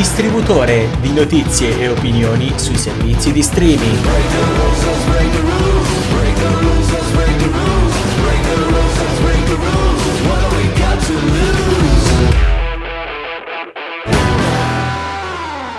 distributore 0.00 0.88
di 1.02 1.12
notizie 1.12 1.78
e 1.78 1.88
opinioni 1.88 2.50
sui 2.56 2.78
servizi 2.78 3.32
di 3.32 3.42
streaming. 3.42 3.98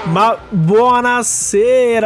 Ma 0.03 0.37
buonasera, 0.49 1.97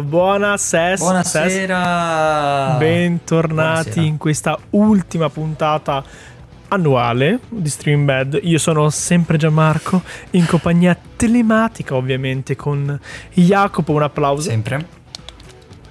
buonasera, 0.00 0.96
Buonasera. 0.96 2.76
bentornati 2.78 3.90
Buonasera. 3.90 4.06
in 4.06 4.16
questa 4.16 4.56
ultima 4.70 5.28
puntata 5.28 6.02
annuale 6.74 7.40
di 7.48 7.68
Stream 7.68 8.04
Bed. 8.04 8.38
Io 8.42 8.58
sono 8.58 8.90
sempre 8.90 9.36
Gianmarco, 9.38 10.02
in 10.32 10.46
compagnia 10.46 10.96
telematica 11.16 11.94
ovviamente 11.94 12.54
con 12.56 12.98
Jacopo, 13.32 13.92
un 13.92 14.02
applauso. 14.02 14.48
Sempre. 14.50 15.02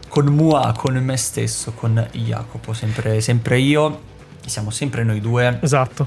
Con 0.08 0.28
Mua, 0.28 0.74
con 0.78 0.94
me 0.96 1.18
stesso, 1.18 1.72
con 1.74 2.08
Jacopo, 2.12 2.74
sempre, 2.74 3.20
sempre 3.22 3.58
io. 3.60 4.12
Siamo 4.46 4.70
sempre 4.70 5.04
noi 5.04 5.20
due. 5.22 5.58
Esatto, 5.62 6.06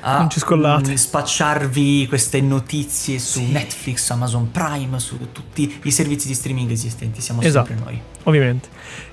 A 0.00 0.16
Non 0.18 0.30
ci 0.30 0.40
scollate. 0.40 0.92
mm, 0.92 0.94
spacciarvi 0.94 2.06
queste 2.08 2.40
notizie 2.40 3.18
su 3.18 3.42
Netflix, 3.42 4.08
Amazon 4.10 4.50
Prime, 4.50 4.98
su 4.98 5.18
tutti 5.30 5.78
i 5.84 5.90
servizi 5.90 6.26
di 6.26 6.32
streaming 6.34 6.70
esistenti. 6.70 7.20
Siamo 7.20 7.42
Esatto. 7.42 7.66
sempre 7.66 7.84
noi. 7.84 8.00
ovviamente. 8.24 8.68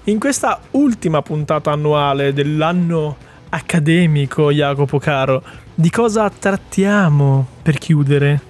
In 0.06 0.18
questa 0.18 0.62
ultima 0.72 1.22
puntata 1.22 1.72
annuale 1.72 2.32
dell'anno 2.34 3.18
accademico, 3.50 4.52
Jacopo 4.52 5.00
caro, 5.00 5.44
di 5.74 5.90
cosa 5.90 6.30
trattiamo 6.30 7.48
per 7.62 7.78
chiudere? 7.78 8.42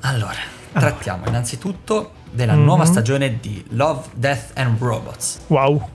Allora, 0.00 0.38
trattiamo 0.72 1.26
innanzitutto 1.26 2.12
della 2.30 2.54
Mhm. 2.54 2.64
nuova 2.64 2.84
stagione 2.84 3.38
di 3.40 3.64
Love, 3.70 4.06
Death 4.14 4.50
and 4.58 4.78
Robots. 4.80 5.40
Wow, 5.48 5.88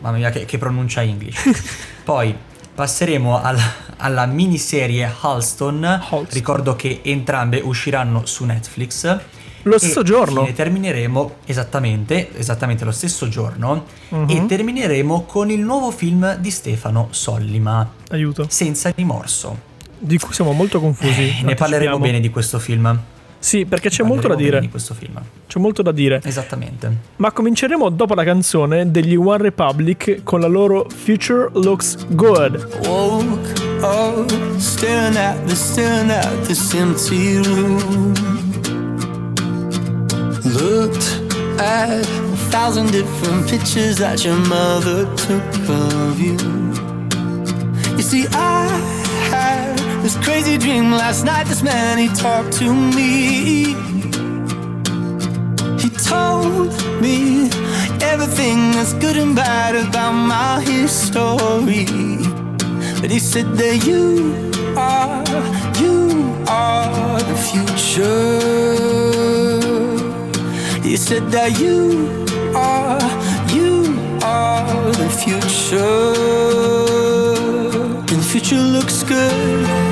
Mamma 0.00 0.18
mia, 0.18 0.30
che, 0.30 0.44
che 0.44 0.58
pronuncia 0.58 1.02
English. 1.02 1.40
Poi 2.04 2.36
passeremo 2.74 3.40
al- 3.40 3.58
alla 3.98 4.26
miniserie 4.26 5.10
Halston. 5.20 5.82
Halston. 5.84 6.26
Ricordo 6.30 6.76
che 6.76 7.00
entrambe 7.02 7.60
usciranno 7.60 8.26
su 8.26 8.44
Netflix. 8.44 9.18
Lo 9.64 9.78
stesso 9.78 10.02
giorno. 10.02 10.48
termineremo 10.52 11.36
esattamente, 11.46 12.30
esattamente 12.36 12.84
lo 12.84 12.92
stesso 12.92 13.28
giorno. 13.28 13.84
Mhm. 14.08 14.30
E 14.30 14.46
termineremo 14.46 15.24
con 15.24 15.50
il 15.50 15.60
nuovo 15.60 15.90
film 15.90 16.36
di 16.36 16.50
Stefano 16.50 17.08
Sollima, 17.10 17.90
aiuto. 18.10 18.46
Senza 18.48 18.92
rimorso. 18.94 19.72
Di 19.98 20.18
cui 20.18 20.32
siamo 20.34 20.52
molto 20.52 20.80
confusi. 20.80 21.38
Eh, 21.40 21.42
ne 21.42 21.54
parleremo 21.54 21.98
bene 21.98 22.20
di 22.20 22.30
questo 22.30 22.58
film. 22.58 22.98
Sì, 23.44 23.66
perché 23.66 23.90
c'è 23.90 24.02
molto 24.02 24.26
da 24.26 24.34
dire. 24.34 24.58
Di 24.58 24.70
questo 24.70 24.94
film. 24.94 25.20
C'è 25.46 25.58
molto 25.58 25.82
da 25.82 25.92
dire. 25.92 26.20
Esattamente. 26.24 26.96
Ma 27.16 27.30
cominceremo 27.30 27.90
dopo 27.90 28.14
la 28.14 28.24
canzone 28.24 28.90
degli 28.90 29.14
One 29.16 29.42
Republic 29.42 30.22
con 30.22 30.40
la 30.40 30.46
loro 30.46 30.86
Future 30.88 31.50
Looks 31.52 32.06
Good. 32.08 32.86
Woke 32.86 33.52
up, 33.82 34.32
staring 34.56 35.16
at 35.16 35.44
the 35.44 35.54
staring 35.54 36.10
at 36.10 36.46
this 36.46 36.72
empty 36.72 37.36
room. 37.36 38.43
Looked 40.54 41.20
at 41.58 41.90
a 41.90 42.36
thousand 42.52 42.92
different 42.92 43.48
pictures 43.48 43.98
that 43.98 44.24
your 44.24 44.36
mother 44.36 45.04
took 45.16 45.42
of 45.68 46.20
you. 46.20 46.36
You 47.96 48.02
see, 48.02 48.26
I 48.30 48.68
had 49.30 49.76
this 50.04 50.16
crazy 50.18 50.56
dream 50.56 50.92
last 50.92 51.24
night. 51.24 51.48
This 51.48 51.64
man 51.64 51.98
he 51.98 52.06
talked 52.06 52.52
to 52.58 52.72
me. 52.72 53.74
He 55.82 55.90
told 55.90 56.70
me 57.02 57.50
everything 58.00 58.70
that's 58.76 58.92
good 58.92 59.16
and 59.16 59.34
bad 59.34 59.74
about 59.74 60.12
my 60.12 60.60
history. 60.60 61.86
But 63.00 63.10
he 63.10 63.18
said 63.18 63.56
that 63.56 63.84
you 63.84 64.52
are, 64.76 65.24
you 65.82 66.44
are 66.46 67.18
the 67.18 67.36
future. 67.48 69.23
He 70.84 70.98
said 70.98 71.30
that 71.32 71.58
you 71.58 72.26
are, 72.54 73.00
you 73.56 73.98
are 74.22 74.92
the 74.92 75.08
future. 75.08 76.12
And 78.12 78.20
the 78.20 78.28
future 78.30 78.56
looks 78.60 79.02
good. 79.02 79.83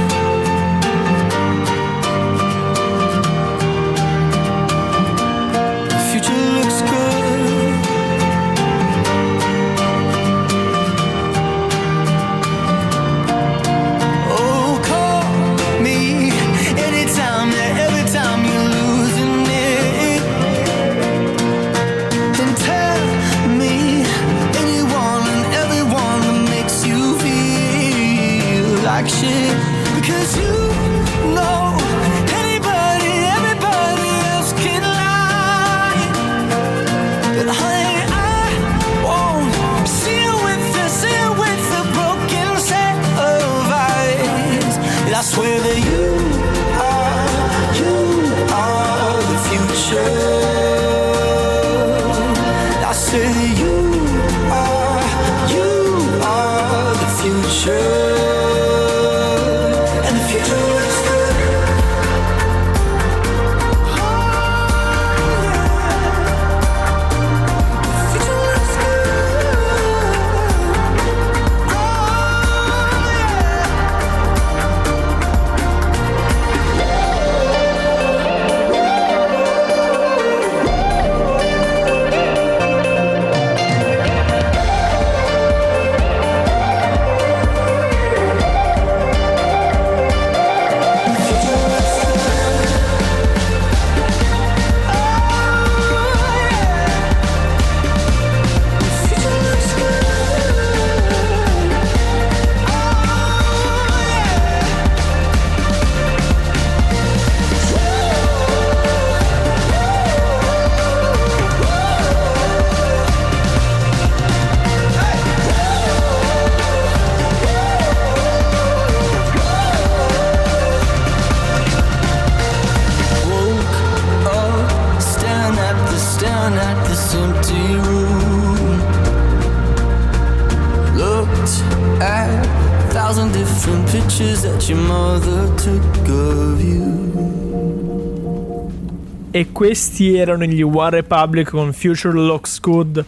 Questi 139.62 140.16
erano 140.16 140.42
gli 140.42 140.60
One 140.60 140.90
Republic 140.90 141.50
con 141.50 141.72
Future 141.72 142.12
Looks 142.14 142.58
Good. 142.58 143.04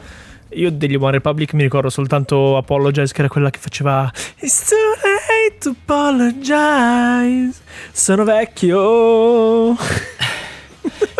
io 0.50 0.70
degli 0.70 0.94
One 0.94 1.10
Republic 1.10 1.52
mi 1.54 1.62
ricordo 1.64 1.90
soltanto 1.90 2.56
Apologize, 2.56 3.12
che 3.12 3.18
era 3.22 3.28
quella 3.28 3.50
che 3.50 3.58
faceva 3.58 4.08
It's 4.38 4.68
too 4.68 4.76
late 5.02 5.58
to 5.58 5.70
apologize. 5.70 7.60
Sono 7.90 8.22
vecchio. 8.22 9.76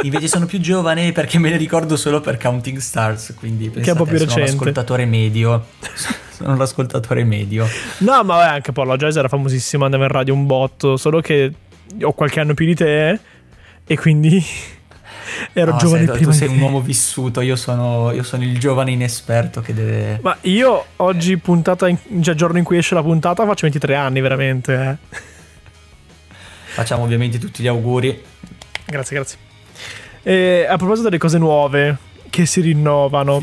Invece 0.04 0.28
sono 0.28 0.46
più 0.46 0.60
giovane 0.60 1.10
perché 1.10 1.40
me 1.40 1.50
ne 1.50 1.56
ricordo 1.56 1.96
solo 1.96 2.20
per 2.20 2.38
Counting 2.38 2.78
Stars, 2.78 3.34
quindi 3.36 3.68
Che 3.72 3.80
è 3.80 3.90
un 3.90 3.96
po' 3.96 4.04
più 4.04 4.12
pensate, 4.18 4.30
sono 4.30 4.40
recente. 4.44 4.52
l'ascoltatore 4.52 5.04
medio. 5.04 5.66
sono 6.30 6.56
l'ascoltatore 6.56 7.24
medio. 7.24 7.66
No, 7.98 8.22
ma 8.22 8.36
vabbè, 8.36 8.52
anche 8.54 8.70
Apologize 8.70 9.18
era 9.18 9.26
famosissimo, 9.26 9.84
andava 9.84 10.04
in 10.04 10.10
radio 10.12 10.32
un 10.32 10.46
botto, 10.46 10.96
solo 10.96 11.20
che 11.20 11.52
ho 12.02 12.12
qualche 12.12 12.38
anno 12.38 12.54
più 12.54 12.66
di 12.66 12.76
te 12.76 13.18
e 13.84 13.98
quindi 13.98 14.40
ero 15.52 15.72
No, 15.72 15.78
giovane 15.78 16.04
sei- 16.06 16.14
prima 16.16 16.30
tu 16.32 16.36
sei 16.36 16.48
un 16.48 16.60
uomo 16.60 16.80
vissuto, 16.80 17.40
io 17.40 17.56
sono, 17.56 18.10
io 18.12 18.22
sono 18.22 18.42
il 18.44 18.58
giovane 18.58 18.90
inesperto 18.92 19.60
che 19.60 19.74
deve... 19.74 20.18
Ma 20.22 20.36
io 20.42 20.84
oggi 20.96 21.36
puntata, 21.38 21.88
in, 21.88 21.96
cioè 22.22 22.34
giorno 22.34 22.58
in 22.58 22.64
cui 22.64 22.78
esce 22.78 22.94
la 22.94 23.02
puntata, 23.02 23.44
faccio 23.46 23.62
23 23.62 23.94
anni 23.94 24.20
veramente. 24.20 24.98
eh. 25.10 25.22
Facciamo 26.74 27.04
ovviamente 27.04 27.38
tutti 27.38 27.62
gli 27.62 27.68
auguri. 27.68 28.20
Grazie, 28.86 29.16
grazie. 29.16 29.38
E 30.22 30.66
a 30.68 30.76
proposito 30.76 31.04
delle 31.08 31.18
cose 31.20 31.38
nuove 31.38 31.96
che 32.30 32.46
si 32.46 32.60
rinnovano, 32.60 33.40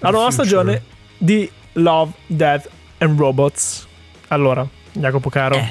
la 0.00 0.10
nuova 0.10 0.30
future. 0.30 0.46
stagione 0.48 0.82
di 1.16 1.48
Love, 1.74 2.12
Death 2.26 2.68
and 2.98 3.18
Robots. 3.18 3.86
Allora, 4.28 4.66
Jacopo 4.92 5.28
caro, 5.30 5.54
Eh. 5.56 5.68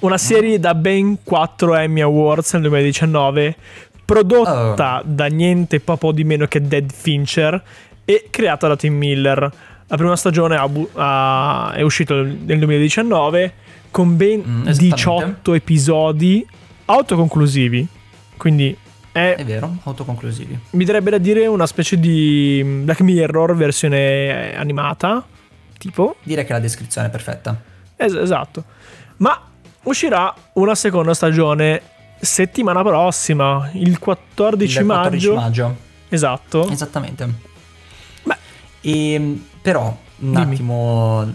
una 0.00 0.18
serie 0.18 0.60
da 0.60 0.74
ben 0.74 1.22
4 1.24 1.74
Emmy 1.76 2.02
Awards 2.02 2.52
nel 2.52 2.62
2019, 2.62 3.56
prodotta 4.04 4.98
Oh. 5.00 5.02
da 5.04 5.26
niente 5.26 5.80
poco 5.80 6.12
di 6.12 6.24
meno 6.24 6.46
che 6.46 6.60
Dead 6.60 6.90
Fincher 6.92 7.62
e 8.04 8.26
creata 8.30 8.68
da 8.68 8.76
Tim 8.76 8.94
Miller. 8.94 9.50
La 9.86 9.96
prima 9.96 10.16
stagione 10.16 10.56
ha 10.56 10.68
ha- 10.94 11.72
è 11.74 11.82
uscita 11.82 12.14
nel 12.14 12.58
2019 12.58 13.52
con 13.90 14.16
ben 14.16 14.40
Mm, 14.40 14.66
esattamente. 14.68 14.94
18 14.94 15.54
episodi 15.54 16.46
autoconclusivi. 16.86 17.86
Quindi 18.36 18.76
è, 19.12 19.34
È 19.38 19.44
vero, 19.44 19.76
autoconclusivi. 19.84 20.58
mi 20.70 20.84
darebbe 20.84 21.10
da 21.10 21.18
dire 21.18 21.46
una 21.46 21.66
specie 21.66 21.98
di 22.00 22.80
Black 22.82 23.00
Mirror 23.00 23.54
versione 23.54 24.56
animata, 24.56 25.24
tipo. 25.78 26.16
Direi 26.22 26.44
che 26.44 26.52
la 26.52 26.58
descrizione 26.60 27.06
è 27.06 27.10
perfetta. 27.10 27.60
Es- 27.96 28.14
esatto. 28.14 28.64
Ma 29.18 29.40
uscirà 29.84 30.34
una 30.54 30.74
seconda 30.74 31.14
stagione 31.14 31.80
settimana 32.20 32.82
prossima, 32.82 33.70
il 33.74 33.98
14, 33.98 34.78
Il 34.78 34.84
14 34.86 35.28
maggio. 35.28 35.34
maggio. 35.34 35.76
Esatto. 36.08 36.68
Esattamente. 36.70 37.28
Beh. 38.22 38.36
E, 38.80 39.38
però, 39.60 39.86
un 40.18 40.32
Dimmi. 40.32 40.52
attimo... 40.54 41.34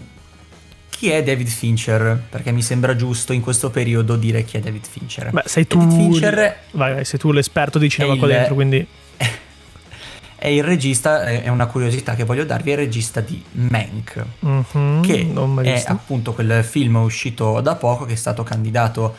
Chi 0.88 1.08
è 1.08 1.22
David 1.22 1.48
Fincher? 1.48 2.22
Perché 2.28 2.52
mi 2.52 2.60
sembra 2.60 2.94
giusto 2.94 3.32
in 3.32 3.40
questo 3.40 3.70
periodo 3.70 4.16
dire 4.16 4.44
chi 4.44 4.58
è 4.58 4.60
David 4.60 4.84
Fincher. 4.86 5.30
Beh, 5.30 5.44
sei 5.46 5.66
tu. 5.66 5.78
David 5.78 5.94
Fincher 5.96 6.58
Vai, 6.72 6.92
vai, 6.94 7.04
sei 7.06 7.18
tu 7.18 7.32
l'esperto 7.32 7.78
di 7.78 7.88
cinema 7.88 8.16
qua 8.16 8.26
il- 8.26 8.32
dentro, 8.34 8.54
quindi. 8.54 8.86
è 10.36 10.48
il 10.48 10.62
regista, 10.62 11.22
è 11.24 11.48
una 11.48 11.66
curiosità 11.66 12.14
che 12.14 12.24
voglio 12.24 12.44
darvi, 12.44 12.70
è 12.70 12.72
il 12.74 12.78
regista 12.80 13.20
di 13.22 13.42
Mank. 13.52 14.24
Mhm, 14.40 15.02
che 15.02 15.32
è 15.62 15.84
appunto 15.86 16.34
quel 16.34 16.62
film 16.64 16.96
uscito 16.96 17.60
da 17.62 17.76
poco 17.76 18.04
che 18.04 18.12
è 18.12 18.16
stato 18.16 18.42
candidato 18.42 19.14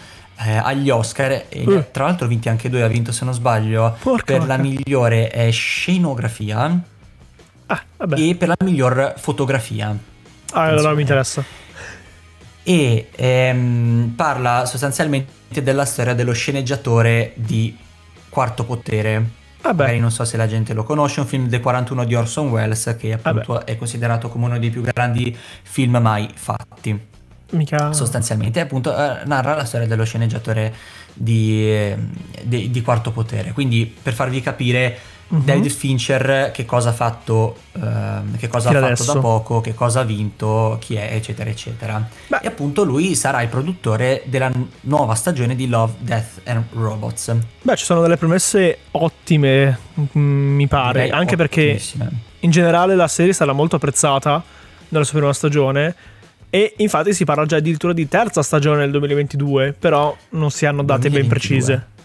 eh, 0.45 0.55
agli 0.57 0.89
Oscar 0.89 1.45
e 1.49 1.63
Uh. 1.65 1.85
tra 1.91 2.05
l'altro 2.05 2.27
vinti 2.27 2.49
anche 2.49 2.69
due, 2.69 2.81
ha 2.83 2.87
vinto 2.87 3.11
se 3.11 3.25
non 3.25 3.33
sbaglio 3.33 3.95
Porca 4.01 4.37
per 4.37 4.47
la 4.47 4.57
migliore 4.57 5.31
eh, 5.31 5.49
scenografia 5.51 6.81
Ah, 7.67 7.83
vabbè. 7.97 8.19
e 8.19 8.35
per 8.35 8.47
la 8.49 8.57
miglior 8.63 9.13
fotografia. 9.17 9.95
Ah, 10.51 10.63
allora 10.63 10.93
mi 10.93 11.01
interessa. 11.01 11.43
E 12.63 13.07
ehm, 13.15 14.13
parla 14.15 14.65
sostanzialmente 14.65 15.63
della 15.63 15.85
storia 15.85 16.13
dello 16.13 16.33
sceneggiatore 16.33 17.31
di 17.35 17.75
Quarto 18.29 18.65
Potere. 18.65 19.39
Vabbè. 19.61 19.77
Magari 19.83 19.99
non 19.99 20.11
so 20.11 20.25
se 20.25 20.37
la 20.37 20.47
gente 20.47 20.73
lo 20.73 20.83
conosce, 20.83 21.19
un 21.21 21.27
film 21.27 21.47
del 21.47 21.59
41 21.61 22.03
di 22.03 22.15
Orson 22.15 22.49
Welles 22.49 22.95
che 22.99 23.13
appunto 23.13 23.65
è 23.65 23.77
considerato 23.77 24.27
come 24.27 24.45
uno 24.45 24.59
dei 24.59 24.69
più 24.69 24.81
grandi 24.81 25.35
film 25.63 25.97
mai 25.97 26.27
fatti. 26.33 26.99
Mica. 27.51 27.93
sostanzialmente 27.93 28.59
appunto 28.59 28.91
eh, 28.95 29.21
narra 29.25 29.55
la 29.55 29.65
storia 29.65 29.87
dello 29.87 30.03
sceneggiatore 30.03 30.73
di, 31.13 31.63
eh, 31.69 31.97
di- 32.43 32.69
di 32.71 32.81
Quarto 32.81 33.11
Potere 33.11 33.51
quindi 33.51 33.85
per 34.01 34.13
farvi 34.13 34.41
capire 34.41 34.97
Mhm. 35.31 35.45
David 35.45 35.71
Fincher 35.71 36.51
che 36.51 36.65
cosa 36.65 36.89
ha 36.89 36.91
fatto 36.91 37.55
ehm, 37.71 38.35
che 38.37 38.49
cosa 38.49 38.67
ha 38.67 38.71
Fino 38.73 38.81
fatto 38.85 38.93
adesso. 38.93 39.13
da 39.13 39.19
poco 39.21 39.61
che 39.61 39.73
cosa 39.73 40.01
ha 40.01 40.03
vinto 40.03 40.75
chi 40.81 40.95
è 40.95 41.11
eccetera 41.13 41.49
eccetera 41.49 42.05
Beh. 42.27 42.39
e 42.41 42.47
appunto 42.47 42.83
lui 42.83 43.15
sarà 43.15 43.41
il 43.41 43.47
produttore 43.47 44.23
della 44.25 44.51
nuova 44.81 45.15
stagione 45.15 45.55
di 45.55 45.69
Love, 45.69 45.93
Death 45.99 46.41
and 46.43 46.63
Robots 46.73 47.33
Beh, 47.61 47.75
ci 47.77 47.85
sono 47.85 48.01
delle 48.01 48.17
promesse 48.17 48.79
ottime, 48.91 49.79
mm, 50.17 50.55
mi 50.55 50.67
pare. 50.67 51.03
Direi 51.03 51.11
anche 51.17 51.37
perché 51.37 51.81
in 52.39 52.49
generale 52.51 52.95
la 52.95 53.07
serie 53.07 53.31
sarà 53.31 53.53
molto 53.53 53.77
apprezzata 53.77 54.43
nella 54.89 55.05
sua 55.05 55.19
prima 55.19 55.31
stagione. 55.33 55.95
E 56.53 56.73
infatti 56.77 57.13
si 57.13 57.23
parla 57.23 57.45
già 57.45 57.55
addirittura 57.55 57.93
di 57.93 58.09
terza 58.09 58.43
stagione 58.43 58.79
nel 58.79 58.91
2022, 58.91 59.71
però 59.71 60.15
non 60.31 60.51
si 60.51 60.65
hanno 60.65 60.83
date 60.83 61.09
ben 61.09 61.27
2022. 61.27 61.29
precise. 61.29 61.99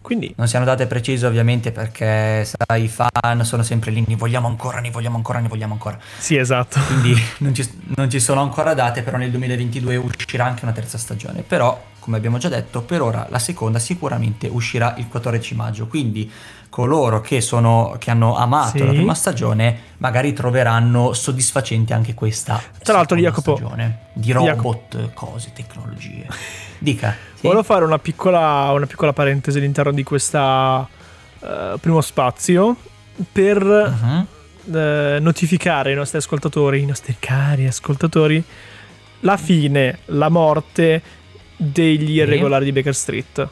Quindi, 0.00 0.32
non 0.36 0.48
siano 0.48 0.64
date 0.64 0.86
precise 0.86 1.26
ovviamente 1.26 1.72
perché 1.72 2.44
sai 2.44 2.84
i 2.84 2.88
fan 2.88 3.44
sono 3.44 3.62
sempre 3.62 3.90
lì 3.90 4.02
ne 4.06 4.16
vogliamo 4.16 4.48
ancora 4.48 4.80
ne 4.80 4.90
vogliamo 4.90 5.16
ancora 5.16 5.40
ne 5.40 5.48
vogliamo 5.48 5.74
ancora 5.74 5.98
sì, 6.16 6.36
esatto. 6.36 6.80
quindi 6.86 7.14
non 7.38 7.54
ci, 7.54 7.68
non 7.96 8.08
ci 8.08 8.18
sono 8.18 8.40
ancora 8.40 8.72
date, 8.72 9.02
però 9.02 9.18
nel 9.18 9.30
2022 9.30 9.96
uscirà 9.96 10.46
anche 10.46 10.64
una 10.64 10.72
terza 10.72 10.96
stagione. 10.96 11.42
Però, 11.42 11.88
come 11.98 12.16
abbiamo 12.16 12.38
già 12.38 12.48
detto, 12.48 12.80
per 12.80 13.02
ora 13.02 13.26
la 13.28 13.38
seconda 13.38 13.78
sicuramente 13.78 14.48
uscirà 14.48 14.94
il 14.96 15.06
14 15.06 15.54
maggio. 15.54 15.86
Quindi 15.86 16.30
coloro 16.70 17.20
che, 17.20 17.40
sono, 17.40 17.96
che 17.98 18.10
hanno 18.10 18.36
amato 18.36 18.78
Sì. 18.78 18.84
la 18.84 18.92
prima 18.92 19.14
stagione 19.14 19.78
magari 19.98 20.32
troveranno 20.32 21.12
soddisfacente 21.12 21.92
anche 21.92 22.14
questa 22.14 22.62
Tra 22.82 22.94
l'altro, 22.94 23.16
Jacopo- 23.16 23.56
stagione 23.56 23.98
di 24.12 24.32
robot, 24.32 25.12
cose, 25.12 25.50
tecnologie. 25.52 26.26
Dica. 26.78 27.14
sì? 27.34 27.42
Volevo 27.42 27.62
fare 27.64 27.84
una 27.84 27.98
piccola, 27.98 28.70
una 28.72 28.86
piccola 28.86 29.12
parentesi 29.12 29.58
all'interno 29.58 29.92
di 29.92 30.02
questa 30.04 30.88
eh, 31.40 31.74
primo 31.80 32.00
spazio 32.00 32.76
per 33.32 33.62
Mhm. 33.64 34.26
eh, 34.74 35.18
notificare 35.20 35.90
ai 35.90 35.96
nostri 35.96 36.18
ascoltatori, 36.18 36.80
i 36.82 36.86
nostri 36.86 37.16
cari 37.18 37.66
ascoltatori, 37.66 38.42
la 39.20 39.36
fine, 39.36 39.98
la 40.06 40.28
morte 40.28 41.02
degli 41.56 42.12
irregolari 42.18 42.64
di 42.64 42.72
Baker 42.72 42.94
Street 42.94 43.48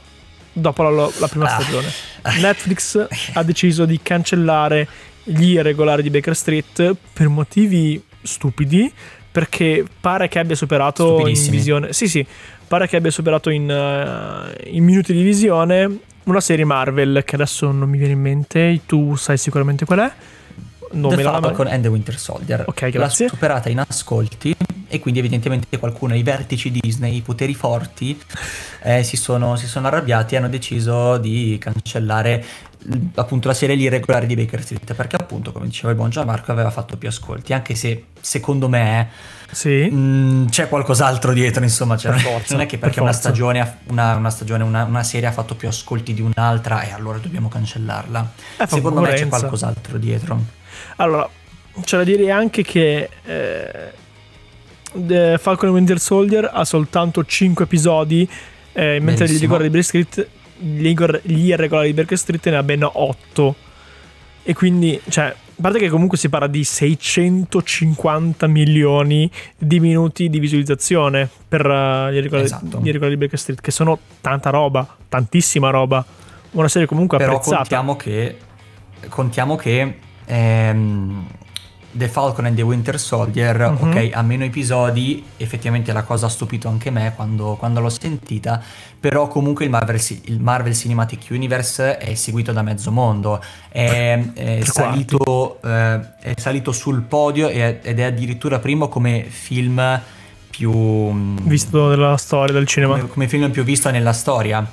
dopo 0.61 0.83
la, 0.83 1.09
la 1.19 1.29
prima 1.29 1.47
Ah. 1.47 1.61
stagione. 1.61 1.87
Netflix 2.41 3.07
ha 3.35 3.43
deciso 3.43 3.85
di 3.85 4.01
cancellare 4.03 4.87
gli 5.23 5.53
irregolari 5.53 6.03
di 6.03 6.11
Baker 6.11 6.35
Street 6.37 6.95
per 7.13 7.29
motivi 7.29 8.03
stupidi 8.23 8.91
perché 9.31 9.85
pare 10.01 10.29
che 10.29 10.39
abbia 10.39 10.57
superato 10.57 11.27
in 11.27 11.51
visione 11.51 11.93
sì 11.93 12.09
sì 12.09 12.27
pare 12.67 12.89
che 12.89 12.97
abbia 12.97 13.11
superato 13.11 13.51
in, 13.51 13.71
eh, 13.71 14.71
in 14.71 14.85
minuti 14.85 15.13
di 15.13 15.23
visione 15.23 15.99
una 16.25 16.41
serie 16.41 16.65
Marvel 16.65 17.23
che 17.25 17.35
adesso 17.37 17.71
non 17.71 17.89
mi 17.89 17.99
viene 17.99 18.15
in 18.15 18.21
mente 18.21 18.81
tu 18.87 19.15
sai 19.17 19.37
sicuramente 19.39 19.85
qual 19.85 19.99
è 20.01 20.13
non 20.93 21.11
The 21.11 21.17
me 21.17 21.23
la 21.23 21.39
Falcon 21.41 21.67
and 21.67 21.83
the 21.83 21.89
Winter 21.89 22.19
Soldier. 22.19 22.65
Ok, 22.67 22.89
grazie. 22.89 23.27
L'ha 23.27 23.31
superata 23.33 23.69
in 23.69 23.79
ascolti 23.87 24.57
e 24.89 24.99
quindi 24.99 25.21
evidentemente 25.21 25.79
qualcuno, 25.79 26.15
i 26.15 26.23
vertici 26.23 26.71
Disney, 26.71 27.17
i 27.17 27.21
poteri 27.21 27.55
forti, 27.55 28.19
eh, 28.83 29.03
si, 29.05 29.17
sono, 29.17 29.57
si 29.57 29.67
sono 29.67 29.87
arrabbiati 29.87 30.35
e 30.35 30.39
hanno 30.39 30.49
deciso 30.49 31.19
di 31.19 31.57
cancellare 31.61 32.45
appunto 33.17 33.49
la 33.49 33.55
serie 33.55 33.77
Gli 33.77 33.83
Irregolari 33.83 34.27
di 34.27 34.37
Baker 34.37 34.63
Street 34.63 34.95
perché 34.95 35.17
appunto 35.17 35.51
come 35.53 35.67
diceva 35.67 35.91
il 35.91 35.97
buon 35.97 36.11
Gianmarco 36.11 36.53
aveva 36.53 36.71
fatto 36.71 36.97
più 36.97 37.09
ascolti 37.09 37.53
anche 37.53 37.75
se 37.75 38.05
secondo 38.21 38.69
me 38.69 39.09
sì. 39.51 39.89
mm, 39.91 40.47
c'è 40.47 40.69
qualcos'altro 40.69 41.33
dietro 41.33 41.65
insomma 41.65 41.97
cioè, 41.97 42.13
Per 42.13 42.21
forza, 42.23 42.53
non 42.55 42.63
è 42.63 42.67
che 42.67 42.79
per 42.79 42.87
perché 42.89 43.01
una 43.01 43.13
forza. 43.13 43.29
stagione, 43.29 43.79
una, 43.89 44.15
una 44.15 44.31
stagione 44.31 44.63
una, 44.63 44.85
una 44.85 45.03
serie 45.03 45.29
ha 45.29 45.33
fatto 45.33 45.57
più 45.57 45.69
ascolti 45.69 46.15
di 46.15 46.21
un'altra 46.21 46.83
e 46.83 46.93
allora 46.93 47.19
dobbiamo 47.19 47.49
cancellarla. 47.49 48.33
Fa 48.57 48.67
secondo 48.67 49.01
me 49.01 49.13
c'è 49.15 49.27
qualcos'altro 49.27 49.99
dietro. 49.99 50.41
Allora, 50.97 51.29
c'è 51.83 51.97
da 51.97 52.05
dire 52.05 52.31
anche 52.31 52.63
che 52.63 53.09
eh, 53.25 53.93
The 54.95 55.39
Falcon 55.41 55.71
Winter 55.71 55.99
Soldier 56.01 56.51
ha 56.53 56.65
soltanto 56.65 57.25
5 57.25 57.65
episodi, 57.65 58.29
eh, 58.73 58.99
mentre 59.01 59.29
gli 59.29 59.39
di 59.39 59.47
Baker 59.47 59.85
Street, 59.85 60.29
gli 60.59 60.87
irregolari- 60.87 61.93
di 61.93 61.93
Baker 61.95 62.19
Street 62.19 62.49
ne 62.49 62.57
ha 62.57 62.63
ben 62.63 62.89
8. 62.91 63.55
E 64.43 64.55
quindi, 64.55 64.99
cioè, 65.09 65.27
a 65.27 65.35
parte 65.61 65.79
che 65.79 65.89
comunque 65.89 66.17
si 66.17 66.29
parla 66.29 66.47
di 66.47 66.65
650 66.65 68.47
milioni 68.47 69.31
di 69.59 69.79
minuti 69.81 70.29
di 70.31 70.39
visualizzazione 70.39 71.29
per 71.49 71.67
eh, 71.67 72.13
gli, 72.13 72.17
irregolari, 72.17 72.47
Esatto. 72.47 72.79
gli 72.81 72.87
irregolari 72.89 73.17
di 73.17 73.25
Baker 73.25 73.39
Street, 73.39 73.61
che 73.61 73.71
sono 73.71 73.99
tanta 74.21 74.51
roba, 74.51 74.87
tantissima 75.09 75.71
roba. 75.71 76.05
Una 76.53 76.69
serie 76.69 76.89
comunque 76.89 77.19
Però 77.19 77.33
apprezzata. 77.33 77.57
contiamo 77.59 77.97
che, 77.97 78.37
contiamo 79.11 79.57
che 79.57 79.99
ehm, 80.25 81.27
The 81.91 82.09
Falcon 82.09 82.45
and 82.45 82.55
the 82.55 82.63
Winter 82.63 82.99
Soldier, 83.01 83.71
Mhm. 83.71 83.89
ok, 83.89 84.11
ha 84.13 84.23
meno 84.23 84.45
episodi, 84.45 85.25
effettivamente 85.39 85.93
la 85.93 86.03
cosa 86.03 86.27
ha 86.27 86.29
stupito 86.29 86.69
anche 86.69 86.91
me 86.91 87.13
quando, 87.17 87.57
quando 87.59 87.81
l'ho 87.81 87.89
sentita, 87.89 88.63
però 89.01 89.27
comunque 89.29 89.65
il 89.65 89.71
Marvel, 89.71 90.01
il 90.25 90.41
Marvel 90.41 90.75
Cinematic 90.75 91.27
Universe 91.31 91.97
è 91.97 92.15
seguito 92.15 92.53
da 92.53 92.63
mezzo 92.63 92.91
mondo, 92.93 93.43
è, 93.69 94.21
è 94.35 94.61
salito, 94.65 95.59
eh, 95.63 96.01
è 96.21 96.35
salito 96.37 96.73
sul 96.73 97.01
podio 97.03 97.49
ed 97.49 97.99
è 97.99 98.03
addirittura 98.03 98.59
primo 98.59 98.89
come 98.89 99.25
film 99.29 100.01
più... 100.51 101.13
Visto 101.43 101.89
della 101.89 102.17
storia 102.17 102.53
del 102.53 102.67
cinema. 102.67 102.97
come, 102.97 103.09
come 103.09 103.29
film 103.29 103.51
più 103.51 103.63
visto 103.65 103.91
nella 103.91 104.13
storia. 104.13 104.67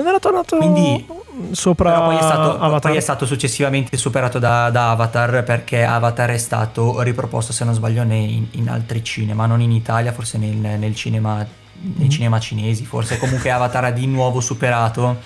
Non 0.00 0.06
era 0.08 0.18
tornato 0.18 0.56
Quindi- 0.56 1.06
sopra 1.52 2.00
poi 2.00 2.16
è, 2.16 2.20
stato, 2.22 2.58
Avatar. 2.58 2.80
poi 2.80 2.96
è 2.96 3.00
stato 3.00 3.26
successivamente 3.26 3.96
superato 3.96 4.38
da, 4.38 4.68
da 4.70 4.90
Avatar 4.90 5.42
perché 5.44 5.84
Avatar 5.84 6.30
è 6.30 6.38
stato 6.38 7.00
riproposto, 7.02 7.52
se 7.52 7.64
non 7.64 7.74
sbaglio, 7.74 8.02
nei- 8.04 8.46
in, 8.52 8.68
altri 8.68 9.02
cinema, 9.04 9.46
non 9.46 9.60
in 9.60 9.70
Italia, 9.72 10.12
forse 10.12 10.38
nel, 10.38 10.54
nel 10.56 10.94
cinema, 10.94 11.36
nei 11.36 12.06
Mm. 12.06 12.10
cinema 12.10 12.38
cinesi, 12.40 12.84
forse 12.84 13.18
comunque 13.18 13.50
Avatar 13.50 13.84
ha 13.84 13.90
di 13.90 14.06
nuovo 14.06 14.40
superato 14.40 15.18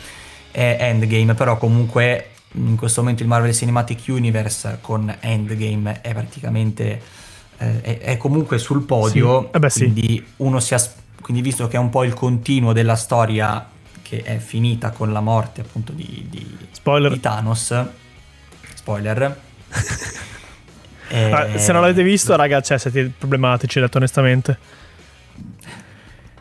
eh, 0.53 0.77
Endgame, 0.81 1.35
però 1.35 1.57
comunque 1.59 2.31
in 2.55 2.77
questo 2.77 3.01
momento 3.03 3.23
il 3.23 3.29
Marvel 3.29 3.55
Cinematic 3.55 4.03
Universe 4.09 4.79
con 4.81 5.15
Endgame 5.21 6.01
è 6.01 6.13
praticamente 6.13 7.01
eh, 7.59 7.81
è, 7.83 7.99
è 7.99 8.17
comunque 8.17 8.59
sul 8.59 8.83
podio, 8.83 9.43
Sì. 9.43 9.49
Eh 9.57 9.59
beh, 9.61 9.71
sì. 9.71 9.79
quindi 9.81 10.27
uno 10.39 10.59
si 10.61 10.75
as- 10.75 10.95
quindi 11.23 11.41
visto 11.43 11.69
che 11.69 11.77
è 11.77 11.79
un 11.79 11.91
po' 11.91 12.03
il 12.05 12.15
continuo 12.15 12.73
della 12.73 12.97
storia 12.97 13.65
che 14.11 14.23
è 14.25 14.39
finita 14.39 14.91
con 14.91 15.13
la 15.13 15.21
morte 15.21 15.61
appunto 15.61 15.93
di, 15.93 16.27
di, 16.29 16.57
Spoiler. 16.73 17.13
di 17.13 17.21
Thanos, 17.21 17.85
spoiler. 18.75 19.39
Eh, 21.09 21.31
Ah, 21.33 21.59
se 21.59 21.73
non 21.73 21.81
l'avete 21.81 22.03
visto, 22.05 22.35
raga, 22.37 22.61
cioè, 22.61 22.79
siete 22.79 23.11
problematici, 23.17 23.79
detto 23.81 23.99
onestamente. 23.99 24.59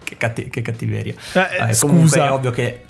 Che, 0.04 0.18
catti- 0.18 0.50
che 0.50 0.62
cattiveria. 0.62 1.14
Eh, 1.14 1.58
Vabbè, 1.60 1.76
comunque 1.78 2.08
scusa. 2.10 2.26
è 2.26 2.32
ovvio 2.32 2.52
che 2.52 2.84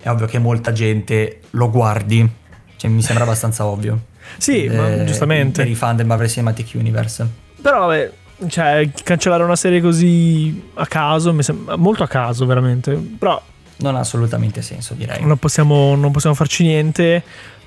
è 0.00 0.08
ovvio 0.08 0.26
che 0.26 0.38
molta 0.38 0.70
gente 0.72 1.40
lo 1.50 1.68
guardi. 1.70 2.28
Cioè, 2.76 2.90
mi 2.90 3.02
sembra 3.02 3.24
abbastanza 3.24 3.64
ovvio. 3.66 4.06
Sì, 4.36 4.68
ma 4.68 4.88
Eh, 4.88 5.04
giustamente. 5.04 5.62
Per 5.62 5.70
i 5.70 5.74
fan 5.74 5.96
del 5.96 6.06
Marvel 6.06 6.28
Cinematic 6.28 6.70
Universe. 6.74 7.26
Però 7.60 7.86
vabbè, 7.86 8.12
cioè, 8.48 8.88
cancellare 9.02 9.42
una 9.42 9.56
serie 9.56 9.80
così 9.80 10.70
a 10.74 10.86
caso, 10.86 11.32
mi 11.32 11.42
sembra 11.42 11.76
molto 11.76 12.02
a 12.02 12.08
caso, 12.08 12.46
veramente. 12.46 12.92
Però 12.92 13.40
Non 13.78 13.96
ha 13.96 14.00
assolutamente 14.00 14.62
senso, 14.62 14.94
direi. 14.94 15.24
non 15.24 15.36
possiamo, 15.38 15.94
non 15.96 16.10
possiamo 16.12 16.34
farci 16.36 16.62
niente. 16.64 17.22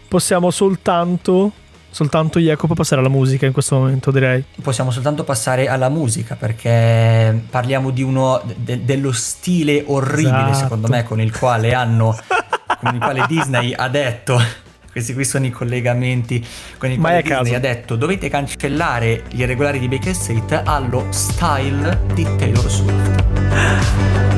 Possiamo 0.07 0.49
soltanto, 0.49 1.51
soltanto 1.91 2.39
Jacopo 2.39 2.73
passare 2.73 3.01
alla 3.01 3.09
musica 3.11 3.45
in 3.45 3.51
questo 3.53 3.77
momento, 3.77 4.09
direi. 4.11 4.43
Possiamo 4.61 4.89
soltanto 4.91 5.23
passare 5.23 5.67
alla 5.67 5.89
musica 5.89 6.35
perché 6.35 7.43
parliamo 7.49 7.91
di 7.91 8.01
uno 8.01 8.41
de- 8.55 8.83
dello 8.85 9.11
stile 9.11 9.83
orribile, 9.85 10.49
Esatto. 10.49 10.57
secondo 10.57 10.87
me, 10.87 11.03
con 11.03 11.21
il 11.21 11.37
quale 11.37 11.73
hanno 11.73 12.17
con 12.81 12.93
il 12.95 12.99
quale 12.99 13.25
Disney 13.29 13.73
ha 13.75 13.87
detto 13.87 14.39
questi 14.91 15.13
qui 15.13 15.25
sono 15.25 15.45
i 15.45 15.49
collegamenti 15.49 16.45
con 16.77 16.89
il 16.91 16.99
quale 16.99 17.21
Disney 17.21 17.37
caso. 17.37 17.55
ha 17.55 17.59
detto 17.59 17.95
dovete 17.95 18.29
cancellare 18.29 19.23
gli 19.29 19.41
irregolari 19.41 19.79
di 19.79 19.87
Baker 19.87 20.13
Street 20.13 20.61
allo 20.65 21.07
style 21.09 21.99
di 22.13 22.23
Taylor 22.37 22.69
Swift. 22.69 24.28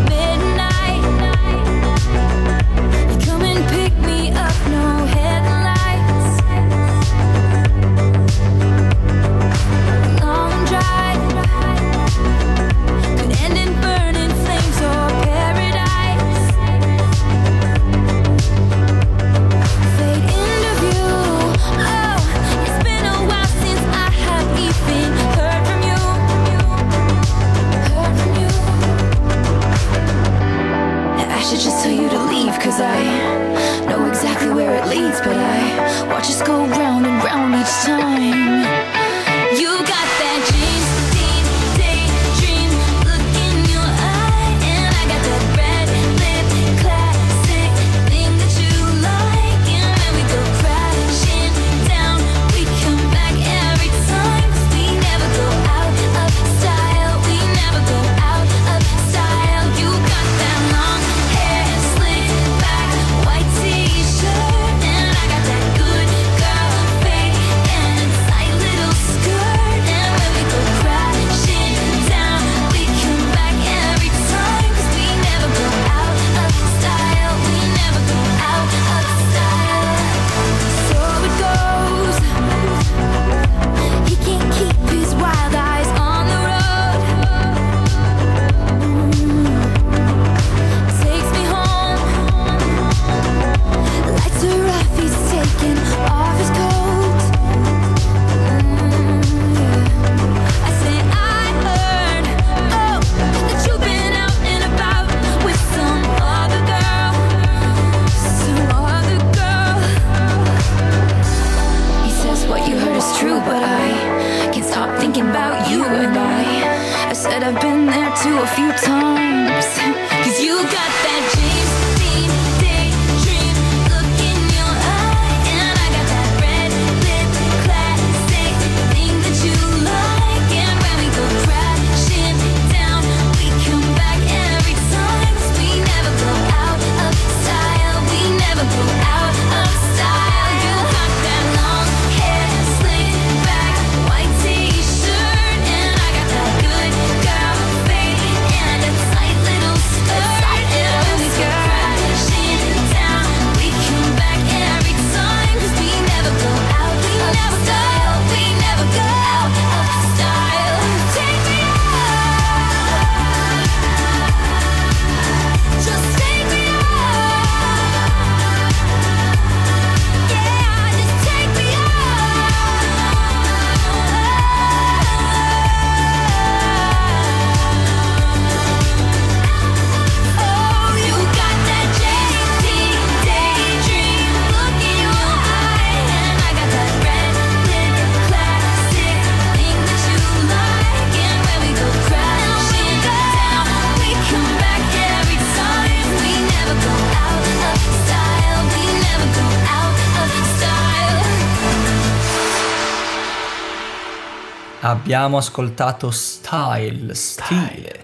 Abbiamo 204.83 205.37
ascoltato 205.37 206.09
Style, 206.11 207.13
stile. 207.13 208.03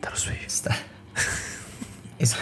Taylor 0.00 0.18
Swift. 0.18 0.46
Sta- 0.48 0.74
Es- 2.16 2.36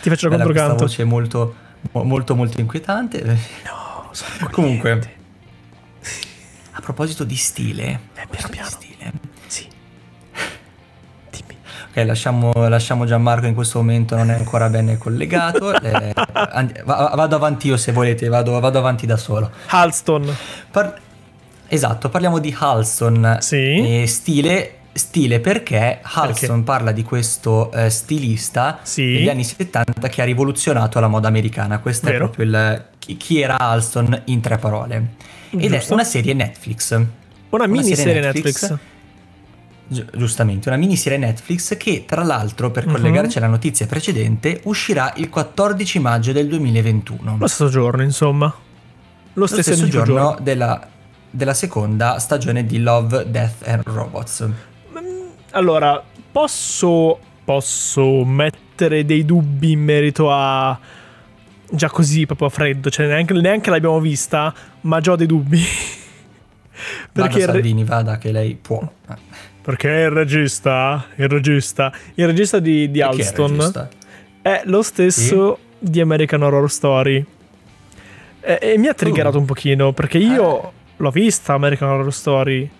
Ti 0.00 0.08
faccio 0.08 0.26
il 0.26 0.30
Bella, 0.32 0.44
questa 0.44 0.66
controcanto. 0.68 0.84
voce 0.84 1.04
molto, 1.04 1.54
mo- 1.92 2.02
molto, 2.04 2.34
molto 2.34 2.60
inquietante. 2.60 3.22
No, 3.64 4.10
Comunque, 4.50 5.16
a 6.72 6.80
proposito 6.80 7.24
di 7.24 7.36
stile, 7.36 8.00
Eh, 8.14 8.26
piano 8.30 8.48
piano. 8.48 8.68
stile. 8.68 9.12
Sì. 9.46 9.68
Dimmi. 11.30 11.56
Ok, 11.90 12.04
lasciamo, 12.06 12.52
lasciamo 12.68 13.04
Gianmarco 13.04 13.46
in 13.46 13.54
questo 13.54 13.78
momento, 13.78 14.16
non 14.16 14.30
è 14.30 14.34
ancora 14.34 14.68
bene 14.68 14.96
collegato. 14.96 15.72
Eh, 15.82 16.12
and- 16.14 16.84
va- 16.84 17.12
vado 17.16 17.34
avanti 17.36 17.66
io 17.68 17.76
se 17.76 17.90
volete, 17.92 18.28
vado, 18.28 18.58
vado 18.60 18.78
avanti 18.78 19.06
da 19.06 19.16
solo. 19.16 19.50
Halston. 19.66 20.32
Par- 20.70 21.00
esatto, 21.70 22.08
parliamo 22.08 22.38
di 22.38 22.54
Halston. 22.58 23.38
Sì. 23.40 24.04
Stile, 24.06 24.74
stile 24.92 25.40
perché 25.40 26.00
Halston 26.02 26.64
parla 26.64 26.92
di 26.92 27.02
questo 27.02 27.70
eh, 27.72 27.88
stilista 27.90 28.80
Sì. 28.82 29.04
degli 29.12 29.28
anni 29.28 29.44
70 29.44 30.08
che 30.08 30.20
ha 30.20 30.24
rivoluzionato 30.24 30.98
la 31.00 31.08
moda 31.08 31.28
americana. 31.28 31.78
Questo 31.78 32.06
Vero. 32.06 32.16
è 32.16 32.28
proprio 32.28 32.44
il 32.46 32.84
chi, 32.98 33.16
chi 33.16 33.40
era 33.40 33.58
Halston 33.58 34.22
in 34.26 34.40
tre 34.40 34.58
parole. 34.58 35.14
Ed 35.50 35.60
Giusto. 35.72 35.90
è 35.90 35.92
una 35.94 36.04
serie 36.04 36.34
Netflix. 36.34 36.92
Una, 36.92 37.06
Una 37.50 37.66
miniserie 37.66 37.96
serie 38.04 38.20
Netflix. 38.20 38.60
Netflix. 38.62 38.78
Gi- 39.88 40.06
Giustamente, 40.16 40.68
una 40.68 40.78
miniserie 40.78 41.18
Netflix 41.18 41.76
che 41.76 42.04
tra 42.06 42.22
l'altro, 42.22 42.70
per 42.70 42.86
Mhm. 42.86 42.92
collegarci 42.92 43.38
alla 43.38 43.48
notizia 43.48 43.86
precedente, 43.86 44.60
uscirà 44.64 45.12
il 45.16 45.28
14 45.28 45.98
maggio 45.98 46.30
del 46.32 46.46
2021. 46.46 47.36
Lo 47.38 47.46
stesso 47.48 47.68
giorno, 47.70 48.02
insomma. 48.02 48.46
Lo 48.46 48.54
Lo 49.32 49.46
stesso, 49.46 49.62
stesso 49.62 49.78
identico 49.86 50.04
giorno 50.04 50.36
della, 50.40 50.88
della 51.30 51.54
seconda 51.54 52.18
stagione 52.18 52.64
di 52.66 52.80
Love, 52.80 53.30
Death 53.30 53.66
and 53.66 53.82
Robots. 53.84 54.48
Allora, 55.52 56.02
posso, 56.30 57.18
posso 57.44 58.24
mettere 58.24 59.04
dei 59.04 59.24
dubbi 59.24 59.72
in 59.72 59.82
merito 59.82 60.30
a... 60.30 60.78
Già 61.72 61.88
così, 61.88 62.26
proprio 62.26 62.48
a 62.48 62.50
freddo, 62.50 62.90
cioè 62.90 63.06
neanche, 63.06 63.32
neanche 63.34 63.70
l'abbiamo 63.70 64.00
vista, 64.00 64.52
ma 64.82 65.00
già 65.00 65.12
ho 65.12 65.16
dei 65.16 65.26
dubbi. 65.26 65.62
Vada 67.12 67.28
Perché 67.28 67.46
re- 67.46 67.52
Salvini, 67.52 67.84
vada 67.84 68.18
che 68.18 68.32
lei 68.32 68.54
può. 68.60 68.80
Eh, 69.08 69.14
perché 69.62 69.88
il 69.88 70.10
regista, 70.10 71.04
il 71.16 71.28
regista, 71.28 71.92
il 72.14 72.26
regista 72.26 72.58
di, 72.58 72.90
di 72.90 73.02
Alston 73.02 73.50
regista? 73.50 73.88
è 74.40 74.62
lo 74.64 74.82
stesso 74.82 75.58
di 75.78 76.00
American 76.00 76.42
Horror 76.42 76.70
Story. 76.70 77.24
E, 78.40 78.58
e 78.60 78.78
mi 78.78 78.86
ha 78.88 78.94
triggerato 78.94 79.36
Uh. 79.36 79.40
un 79.40 79.46
pochino, 79.46 79.92
perché 79.92 80.18
io 80.18 80.62
Eh. 80.62 80.70
L'ho 81.00 81.10
vista 81.10 81.52
American 81.54 81.88
Horror 81.88 82.12
Story. 82.12 82.70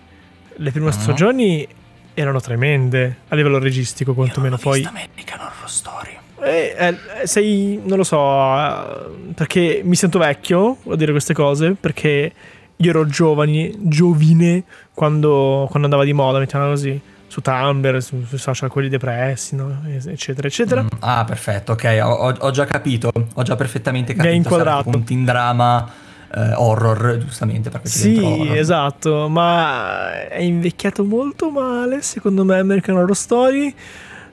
Le 0.55 0.71
prime 0.71 0.89
Ah. 0.89 0.91
stagioni 0.91 1.67
erano 2.13 2.39
tremende, 2.39 3.17
a 3.29 3.35
livello 3.35 3.57
registico 3.59 4.13
quantomeno. 4.13 4.55
Io 4.55 4.61
non 4.63 4.71
Poi 4.71 4.85
American 4.85 5.39
Horror 5.39 5.69
Story. 5.69 6.17
Eh, 6.43 6.75
eh, 7.21 7.27
sei, 7.27 7.79
non 7.83 7.97
lo 7.97 8.03
so, 8.03 8.17
eh, 8.17 9.33
perché 9.35 9.81
mi 9.83 9.95
sento 9.95 10.17
vecchio 10.19 10.77
a 10.89 10.95
dire 10.95 11.11
queste 11.11 11.33
cose, 11.33 11.75
perché 11.79 12.31
io 12.75 12.89
ero 12.89 13.05
giovane, 13.05 13.71
giovine 13.77 14.63
quando, 14.93 15.67
quando 15.69 15.83
andava 15.85 16.03
di 16.03 16.13
moda, 16.13 16.39
mettiamola 16.39 16.71
così, 16.71 16.99
su 17.27 17.41
Tumblr, 17.41 18.01
su, 18.01 18.25
sui 18.25 18.39
social 18.39 18.69
quelli 18.69 18.89
depressi, 18.89 19.55
no? 19.55 19.83
eccetera, 19.87 20.47
eccetera. 20.47 20.81
Mm, 20.81 20.87
ah, 20.99 21.23
perfetto, 21.25 21.73
ok, 21.73 21.99
ho, 22.03 22.35
ho- 22.39 22.51
già 22.51 22.65
capito, 22.65 23.11
ho 23.33 23.41
già 23.43 23.55
perfettamente 23.55 24.13
Mi 24.13 24.19
hai 24.21 24.25
capito. 24.25 24.41
inquadrato. 24.49 24.83
tipo 24.85 24.97
Un 24.97 25.03
teen 25.03 25.23
drama 25.23 25.89
eh, 26.33 26.53
horror, 26.55 27.17
giustamente, 27.19 27.69
perché 27.69 27.89
dentro 27.89 28.23
Sì, 28.35 28.39
horror. 28.41 28.55
esatto, 28.57 29.27
ma 29.29 30.27
è 30.27 30.39
invecchiato 30.41 31.03
molto 31.03 31.49
male, 31.49 32.01
secondo 32.01 32.43
me, 32.45 32.59
American 32.59 32.95
Horror 32.97 33.15
Story, 33.15 33.73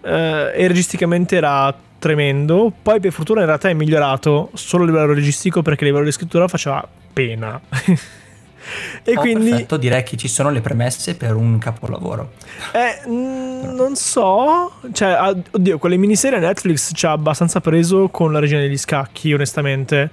eh, 0.02 0.52
e 0.54 0.66
registicamente 0.68 1.37
era 1.37 1.74
tremendo, 1.98 2.72
poi 2.80 3.00
per 3.00 3.11
fortuna 3.12 3.40
in 3.40 3.46
realtà 3.46 3.68
è 3.68 3.72
migliorato 3.74 4.50
solo 4.54 4.84
a 4.84 4.87
livello 4.87 5.12
registico 5.12 5.62
perché 5.62 5.82
a 5.82 5.87
livello 5.88 6.04
di 6.04 6.12
scrittura 6.12 6.46
faceva 6.46 6.87
pena. 7.12 7.61
e 9.02 9.14
Oh, 9.16 9.20
quindi, 9.20 9.48
perfetto, 9.50 9.76
direi 9.76 10.02
che 10.04 10.16
ci 10.16 10.28
sono 10.28 10.50
le 10.50 10.61
premesse 10.61 11.16
per 11.16 11.34
un 11.34 11.58
capolavoro. 11.58 12.32
eh, 12.72 13.08
mm, 13.08 13.74
non 13.74 13.96
so, 13.96 14.72
cioè, 14.92 15.34
oddio, 15.50 15.78
quelle 15.78 15.96
miniserie 15.96 16.38
Netflix 16.38 16.92
ci 16.94 17.06
ha 17.06 17.11
abbastanza 17.12 17.61
preso 17.61 18.08
con 18.08 18.30
la 18.32 18.38
regina 18.38 18.61
degli 18.61 18.76
scacchi, 18.78 19.32
onestamente, 19.32 20.08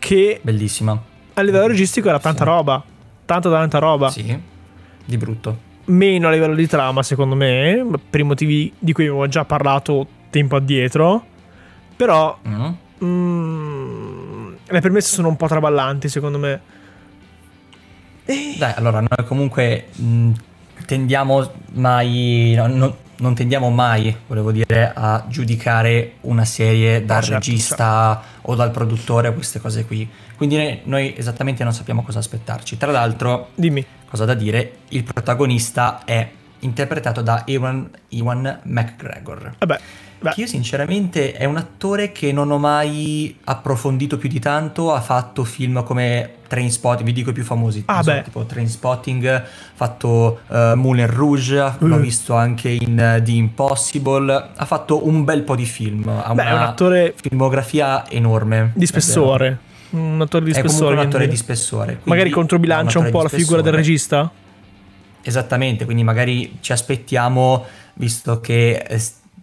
che 0.00 0.40
Bellissima. 0.42 1.00
A 1.34 1.42
livello 1.42 1.66
registico 1.66 2.08
era 2.08 2.18
tanta 2.18 2.44
roba, 2.44 2.82
tanta 3.24 3.50
tanta 3.50 3.78
roba. 3.78 4.10
Sì, 4.10 4.38
di 5.04 5.16
brutto. 5.16 5.68
meno 5.86 6.28
a 6.28 6.30
livello 6.30 6.54
di 6.54 6.66
trama, 6.68 7.02
secondo 7.02 7.34
me, 7.34 7.84
per 8.08 8.20
i 8.20 8.22
motivi 8.22 8.72
di 8.78 8.92
cui 8.92 9.06
avevo 9.06 9.26
già 9.26 9.44
parlato 9.44 10.06
tempo 10.30 10.56
addietro. 10.56 11.24
Però 11.96 12.38
Mm. 12.46 12.70
mm, 13.04 14.52
le 14.68 14.80
premesse 14.80 15.14
sono 15.14 15.28
un 15.28 15.36
po' 15.36 15.46
traballanti, 15.48 16.08
secondo 16.08 16.38
me. 16.38 16.60
E- 18.24 18.54
Dai, 18.56 18.72
allora, 18.76 19.00
noi 19.00 19.26
comunque 19.26 19.88
mh, 19.96 20.30
tendiamo 20.86 21.50
mai, 21.72 22.52
no, 22.56 22.66
no- 22.68 22.96
non 23.20 23.34
tendiamo 23.34 23.70
mai, 23.70 24.14
volevo 24.26 24.50
dire, 24.50 24.92
a 24.94 25.24
giudicare 25.28 26.14
una 26.22 26.44
serie 26.44 27.04
dal 27.04 27.22
certo, 27.22 27.34
regista 27.34 28.22
o 28.42 28.54
dal 28.54 28.70
produttore, 28.70 29.32
queste 29.32 29.60
cose 29.60 29.84
qui. 29.84 30.08
Quindi 30.36 30.80
noi, 30.84 31.14
esattamente 31.16 31.62
non 31.62 31.72
sappiamo 31.72 32.02
cosa 32.02 32.18
aspettarci. 32.18 32.76
Tra 32.76 32.90
l'altro, 32.90 33.50
Dimmi. 33.54 33.84
cosa 34.08 34.24
da 34.24 34.34
dire, 34.34 34.78
il 34.88 35.04
protagonista 35.04 36.02
è 36.04 36.28
interpretato 36.60 37.22
da 37.22 37.46
Ewan, 37.46 37.90
Ewan 38.08 38.60
McGregor. 38.64 39.54
Vabbè, 39.58 39.80
beh, 40.20 40.30
Che 40.30 40.40
io 40.42 40.46
sinceramente 40.46 41.32
è 41.32 41.44
un 41.44 41.56
attore 41.56 42.12
che 42.12 42.32
non 42.32 42.50
ho 42.50 42.58
mai 42.58 43.36
approfondito 43.44 44.16
più 44.18 44.28
di 44.28 44.38
tanto, 44.38 44.92
ha 44.92 45.00
fatto 45.00 45.44
film 45.44 45.82
come 45.82 46.34
Trainspotting, 46.46 47.06
vi 47.06 47.12
dico 47.12 47.30
i 47.30 47.32
più 47.32 47.44
famosi, 47.44 47.82
Ah, 47.86 48.02
beh. 48.02 48.22
tipo 48.24 48.44
Trainspotting, 48.44 49.24
ha 49.26 49.44
fatto 49.74 50.40
eh, 50.50 50.74
Moulin 50.74 51.06
Rouge, 51.06 51.74
l'ho 51.78 51.96
Mm. 51.96 52.00
visto 52.00 52.34
anche 52.34 52.68
in 52.70 52.98
eh, 52.98 53.22
The 53.22 53.30
Impossible, 53.32 54.50
ha 54.56 54.64
fatto 54.64 55.06
un 55.06 55.24
bel 55.24 55.42
po' 55.42 55.54
di 55.56 55.64
film, 55.64 56.08
ha 56.08 56.32
beh, 56.34 56.42
è 56.44 56.46
un 56.50 56.52
una 56.56 56.68
attore 56.68 57.14
filmografia 57.20 58.08
enorme. 58.10 58.72
di 58.74 58.86
spessore. 58.86 59.58
Un 59.90 60.20
attore 60.20 60.44
di 60.44 60.52
vero. 60.52 60.64
è 60.64 60.68
spessore. 60.68 60.94
un 60.94 61.00
attore 61.00 61.28
di 61.28 61.36
spessore. 61.36 62.00
Magari 62.04 62.30
controbilancia 62.30 62.98
un, 62.98 63.06
attore 63.06 63.10
po' 63.10 63.22
la 63.24 63.28
figura 63.38 63.60
del 63.62 63.72
spessore. 63.72 63.76
regista. 63.76 64.30
Esattamente, 65.22 65.84
quindi 65.84 66.02
magari 66.02 66.58
ci 66.60 66.72
aspettiamo, 66.72 67.64
visto 67.94 68.40
che 68.40 68.76
eh, 68.88 69.02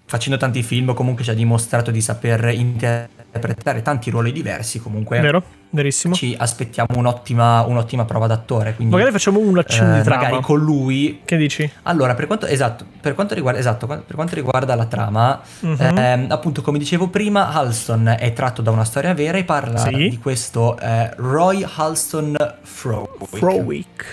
facendo 0.09 0.39
tanti 0.39 0.63
film 0.63 0.93
comunque 0.93 1.23
ci 1.25 1.29
ha 1.29 1.33
dimostrato 1.33 1.91
di 1.91 1.99
saper 2.01 2.45
interpretare 2.49 3.81
tanti 3.81 4.09
ruoli 4.09 4.31
diversi, 4.31 4.79
comunque 4.79 5.19
Vero? 5.19 5.43
Verissimo. 5.69 6.13
ci 6.15 6.33
aspettiamo 6.37 6.87
un'ottima, 6.97 7.61
un'ottima 7.65 8.05
prova 8.05 8.25
d'attore. 8.25 8.69
Ququindi, 8.69 8.93
Magari 8.93 9.11
facciamo 9.11 9.39
un 9.39 9.57
eh, 9.57 9.59
accenno 9.59 9.97
di 9.97 10.01
trama. 10.03 10.21
magari 10.23 10.41
con 10.41 10.59
lui. 10.59 11.19
Che 11.25 11.35
dici? 11.35 11.69
Allora, 11.83 12.15
per 12.15 12.25
quanto, 12.25 12.45
esatto, 12.45 12.85
per 13.01 13.13
quanto 13.13 13.33
riguarda, 13.35 13.59
esatto, 13.59 13.85
per 13.85 14.15
quanto 14.15 14.33
riguarda 14.35 14.75
la 14.75 14.85
trama, 14.85 15.41
Mhm. 15.59 15.75
ehm, 15.97 16.25
appunto 16.29 16.61
come 16.61 16.77
dicevo 16.79 17.09
prima, 17.09 17.51
Halston 17.51 18.15
è 18.17 18.31
tratto 18.31 18.61
da 18.61 18.71
una 18.71 18.85
storia 18.85 19.13
vera 19.13 19.37
e 19.37 19.43
parla 19.43 19.79
Sì. 19.79 20.09
di 20.09 20.17
questo 20.19 20.79
eh, 20.79 21.11
Roy 21.17 21.65
Halston 21.75 22.35
Frowick 22.61 23.35
Frowick. 23.37 24.05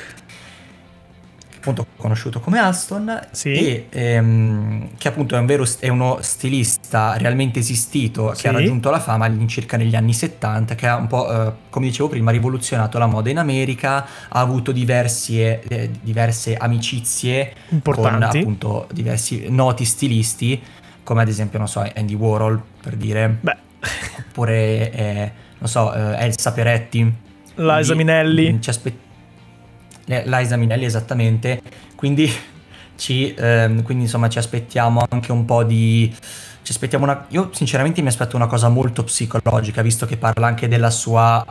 Appunto 1.64 1.86
conosciuto 1.96 2.40
come 2.40 2.58
Alston 2.58 3.20
Sì. 3.30 3.52
e 3.54 3.86
ehm, 3.90 4.88
che 4.98 5.08
appunto 5.08 5.34
è, 5.34 5.38
un 5.38 5.46
vero, 5.46 5.64
è 5.78 5.88
uno 5.88 6.18
stilista 6.20 7.16
realmente 7.16 7.58
esistito 7.60 8.34
Sì. 8.34 8.42
che 8.42 8.48
ha 8.48 8.52
raggiunto 8.52 8.90
la 8.90 9.00
fama 9.00 9.24
all'incirca 9.24 9.76
negli 9.78 9.96
anni 9.96 10.12
70 10.12 10.74
che 10.74 10.86
ha 10.86 10.96
un 10.96 11.06
po' 11.06 11.30
eh, 11.32 11.52
come 11.70 11.86
dicevo 11.86 12.08
prima 12.10 12.30
rivoluzionato 12.30 12.98
la 12.98 13.06
moda 13.06 13.30
in 13.30 13.38
America 13.38 14.04
ha 14.28 14.40
avuto 14.40 14.72
diversi, 14.72 15.40
eh, 15.40 15.90
diverse 16.02 16.54
amicizie 16.56 17.52
con 17.68 17.76
Importanti. 17.76 18.38
appunto 18.38 18.86
diversi 18.92 19.46
noti 19.48 19.84
stilisti 19.86 20.62
come 21.02 21.22
ad 21.22 21.28
esempio 21.28 21.58
non 21.58 21.68
so 21.68 21.80
Andy 21.94 22.14
Warhol 22.14 22.60
per 22.82 22.96
dire 22.96 23.36
Beh, 23.40 23.56
oppure 24.18 24.92
eh, 24.92 25.32
non 25.58 25.68
so 25.68 25.92
eh, 25.94 26.24
Elsa 26.24 26.52
Peretti 26.52 27.22
Liza 27.56 27.94
Minelli. 27.94 28.60
Ci 28.60 28.68
aspe- 28.70 28.90
le- 28.90 29.02
Liza 30.06 30.56
Minelli, 30.56 30.84
esattamente. 30.84 31.60
Quindi, 31.94 32.30
ci, 32.96 33.34
ehm, 33.36 33.82
quindi, 33.82 34.04
insomma, 34.04 34.28
ci 34.28 34.38
aspettiamo 34.38 35.04
anche 35.08 35.32
un 35.32 35.44
po' 35.44 35.64
di. 35.64 36.14
Ci 36.62 36.72
aspettiamo 36.72 37.04
una. 37.04 37.26
Io, 37.28 37.50
sinceramente, 37.52 38.02
mi 38.02 38.08
aspetto 38.08 38.36
una 38.36 38.46
cosa 38.46 38.68
molto 38.68 39.04
psicologica, 39.04 39.82
visto 39.82 40.06
che 40.06 40.16
parla 40.16 40.46
anche 40.46 40.68
della 40.68 40.90
sua 40.90 41.44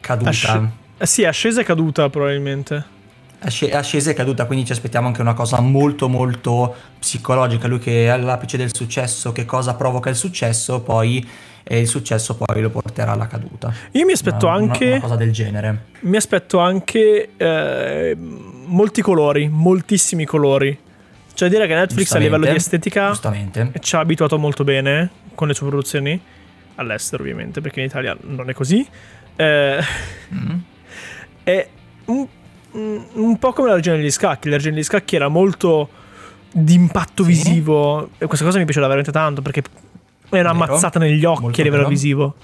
caduta. 0.00 0.30
Asce- 0.30 0.70
eh 0.98 1.06
sì, 1.06 1.24
ascesa 1.24 1.60
e 1.60 1.64
caduta 1.64 2.08
probabilmente. 2.10 2.96
Asce- 3.40 3.70
ascesa 3.70 4.10
e 4.10 4.14
caduta, 4.14 4.46
quindi 4.46 4.66
ci 4.66 4.72
aspettiamo 4.72 5.06
anche 5.06 5.20
una 5.20 5.34
cosa 5.34 5.60
molto 5.60 6.08
molto 6.08 6.74
psicologica. 6.98 7.68
Lui 7.68 7.78
che 7.78 8.06
è 8.06 8.08
all'apice 8.08 8.56
del 8.56 8.74
successo, 8.74 9.30
che 9.30 9.44
cosa 9.44 9.74
provoca 9.74 10.10
il 10.10 10.16
successo, 10.16 10.80
poi 10.80 11.24
e 11.70 11.80
il 11.80 11.86
successo 11.86 12.34
poi 12.34 12.62
lo 12.62 12.70
porterà 12.70 13.12
alla 13.12 13.26
caduta. 13.26 13.72
Io 13.92 14.06
mi 14.06 14.12
aspetto 14.12 14.46
Una- 14.46 14.56
una- 14.56 14.72
anche... 14.72 14.90
una 14.92 15.00
cosa 15.00 15.16
del 15.16 15.32
genere. 15.32 15.84
Mi 16.00 16.16
aspetto 16.16 16.58
anche 16.58 17.30
eh, 17.36 18.16
molti 18.18 19.02
colori, 19.02 19.48
moltissimi 19.48 20.24
colori. 20.24 20.76
Cioè 21.34 21.48
dire 21.50 21.66
che 21.66 21.74
Netflix 21.74 22.10
a 22.14 22.18
livello 22.18 22.46
di 22.46 22.54
estetica 22.54 23.08
Giustamente. 23.08 23.70
ci 23.80 23.94
ha 23.96 24.00
abituato 24.00 24.38
molto 24.38 24.64
bene 24.64 25.10
con 25.34 25.46
le 25.46 25.54
sue 25.54 25.68
produzioni 25.68 26.18
all'estero 26.76 27.22
ovviamente 27.22 27.60
perché 27.60 27.80
in 27.80 27.86
Italia 27.86 28.16
non 28.22 28.48
è 28.48 28.54
così 28.54 28.84
Eh, 29.36 29.80
Mm. 30.34 30.58
è 31.44 31.68
un, 32.06 32.26
un- 32.72 33.04
un 33.12 33.38
po' 33.38 33.52
come 33.52 33.68
la 33.68 33.74
regione 33.76 33.98
degli 33.98 34.10
scacchi 34.10 34.48
la 34.48 34.56
regione 34.56 34.74
degli 34.74 34.84
scacchi 34.84 35.14
era 35.14 35.28
molto 35.28 35.88
d'impatto 36.52 37.22
Sì. 37.22 37.28
visivo 37.28 38.10
e 38.18 38.26
questa 38.26 38.44
cosa 38.44 38.58
mi 38.58 38.64
piaceva 38.64 38.86
veramente 38.86 39.12
tanto 39.12 39.40
perché 39.42 39.62
è 40.30 40.40
una 40.40 40.52
Vero. 40.52 40.72
mazzata 40.72 40.98
negli 40.98 41.24
occhi 41.24 41.60
a 41.60 41.64
livello 41.64 41.82
vero. 41.84 41.88
visivo 41.88 42.34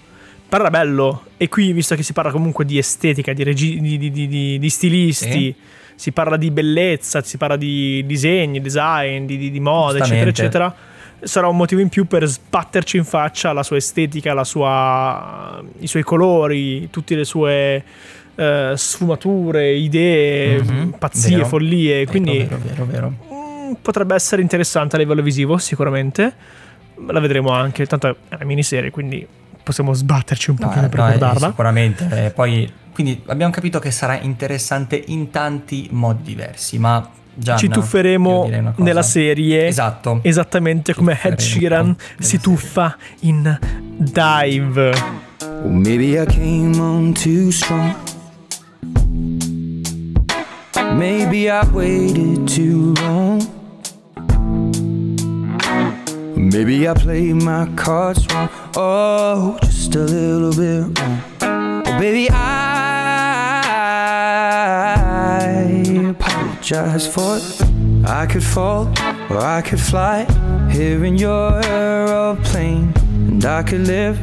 era 0.49 0.71
bello 0.71 1.25
e 1.37 1.49
qui 1.49 1.73
visto 1.73 1.97
che 1.97 2.05
si 2.05 2.13
parla 2.13 2.31
comunque 2.31 2.65
di 2.65 2.79
estetica 2.79 3.33
di, 3.33 3.43
regi- 3.43 3.81
di, 3.81 3.99
di- 3.99 4.59
di- 4.59 4.71
stilisti 4.71 5.31
Sì. 5.31 5.55
si 5.97 6.13
parla 6.13 6.37
di 6.37 6.53
bellezza 6.53 7.21
si 7.23 7.37
parla 7.39 7.57
di 7.57 8.05
disegni 8.07 8.61
design 8.61 9.25
di, 9.27 9.37
di- 9.37 9.51
di 9.51 9.59
moda 9.59 9.99
eccetera 9.99 10.31
eccetera 10.31 10.75
sarà 11.25 11.49
un 11.49 11.57
motivo 11.57 11.81
in 11.81 11.89
più 11.89 12.07
per 12.07 12.25
sbatterci 12.27 12.97
in 12.99 13.05
faccia 13.05 13.53
la 13.53 13.65
sua 13.65 13.79
estetica 13.79 14.33
la 14.33 14.45
sua, 14.45 15.61
i 15.81 15.89
suoi 15.89 16.05
colori 16.05 16.89
tutte 16.89 17.17
le 17.17 17.25
sue 17.25 17.83
eh, 18.37 18.73
sfumature 18.77 19.73
idee 19.75 20.63
Mhm, 20.63 20.95
pazzie 20.99 21.37
vero. 21.37 21.49
follie 21.49 22.07
quindi 22.07 22.39
Vero, 22.45 22.59
vero, 22.63 22.85
vero. 22.87 23.15
mm, 23.33 23.73
potrebbe 23.83 24.15
essere 24.15 24.41
interessante 24.41 24.95
a 24.95 24.99
livello 25.01 25.23
visivo 25.23 25.59
sicuramente 25.59 26.33
la 27.07 27.21
vedremo 27.21 27.51
anche 27.51 27.87
tanto 27.87 28.09
è 28.09 28.35
una 28.35 28.45
miniserie 28.45 28.91
quindi 28.91 29.27
possiamo 29.63 29.93
sbatterci 29.95 30.51
un 30.51 30.57
No, 30.61 30.67
pochino 30.67 30.87
eh, 30.87 30.89
per 30.89 30.99
no, 30.99 31.05
guardarla 31.07 31.49
sicuramente. 31.49 32.25
eh, 32.27 32.31
poi, 32.31 32.71
quindi 32.93 33.23
abbiamo 33.27 33.53
capito 33.53 33.79
che 33.79 33.91
sarà 33.91 34.19
interessante 34.21 35.03
in 35.07 35.31
tanti 35.31 35.89
modi 35.91 36.23
diversi, 36.23 36.79
ma 36.79 37.09
Gianna, 37.37 37.59
ci 37.59 37.69
tufferemo 37.69 38.49
nella 38.77 39.03
serie 39.03 39.67
Esatto. 39.67 40.21
esattamente 40.23 40.95
come 40.95 41.19
Ed 41.21 41.39
Sheeran 41.41 41.97
si 42.19 42.39
serie. 42.39 42.41
tuffa 42.41 42.97
in 43.21 43.59
Dive 43.97 45.23
Well, 45.41 45.73
maybe 45.73 46.21
I 46.21 46.27
came 46.27 46.79
on 46.79 47.13
too 47.15 47.51
strong. 47.51 47.95
Maybe 50.93 51.49
I 51.49 51.65
waited 51.73 52.47
too 52.47 52.93
long. 53.03 53.54
Maybe 56.55 56.89
I 56.89 56.95
played 56.95 57.35
my 57.43 57.67
cards 57.75 58.25
wrong. 58.33 58.49
Oh, 58.77 59.59
just 59.65 59.93
a 59.97 60.05
little 60.05 60.53
bit 60.55 61.01
wrong. 61.01 61.21
Oh, 61.43 61.99
baby, 61.99 62.31
I 62.31 62.37
apologize 66.11 67.09
for 67.13 67.39
it. 67.39 67.61
I 68.07 68.27
could 68.27 68.45
fall 68.45 68.87
or 69.31 69.39
I 69.39 69.63
could 69.63 69.81
fly 69.81 70.27
here 70.71 71.05
in 71.05 71.17
your 71.17 71.61
aeroplane. 71.65 72.95
And 73.31 73.45
I 73.45 73.65
could 73.65 73.89
live, 73.89 74.21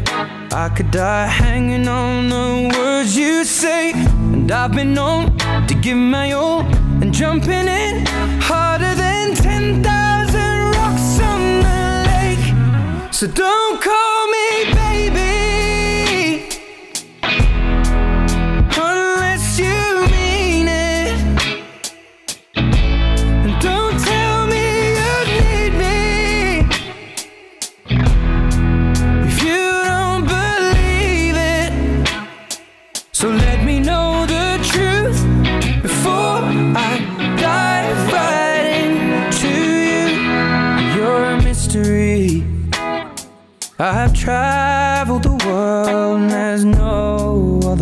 I 0.54 0.72
could 0.74 0.90
die 0.90 1.28
hanging 1.28 1.86
on 1.90 2.30
the 2.30 2.72
words 2.78 3.14
you 3.18 3.44
say. 3.44 3.92
And 3.92 4.50
I've 4.50 4.72
been 4.72 4.94
known 4.94 5.38
to 5.68 5.74
give 5.82 5.98
my 5.98 6.32
all 6.32 6.62
and 7.02 7.14
jumping 7.14 7.68
in 7.68 8.06
harder 8.40 8.96
than 8.96 9.36
10,000 9.36 10.01
So 13.22 13.28
don't 13.28 13.80
call 13.80 14.28
me 14.30 14.74
baby. 14.74 14.81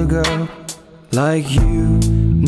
Girl 0.09 0.49
like 1.11 1.47
you. 1.51 1.99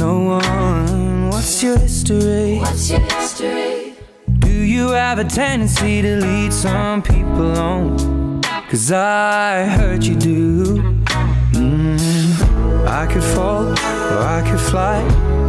No 0.04 0.20
one. 0.42 1.30
What's 1.30 1.62
your 1.62 1.78
history? 1.78 2.58
What's 2.58 2.90
your 2.90 3.00
history? 3.02 3.94
Do 4.40 4.52
you 4.52 4.90
have 4.90 5.20
a 5.20 5.24
tendency 5.24 6.02
to 6.02 6.16
lead 6.16 6.52
some 6.52 7.04
people 7.04 7.56
on? 7.58 8.42
Cause 8.70 8.92
I 8.92 9.66
heard 9.66 10.04
you 10.04 10.16
do. 10.16 10.66
Mm. 11.54 12.00
I 12.88 13.06
could 13.06 13.24
fall 13.24 13.68
or 13.68 14.20
I 14.38 14.42
could 14.48 14.60
fly 14.60 15.00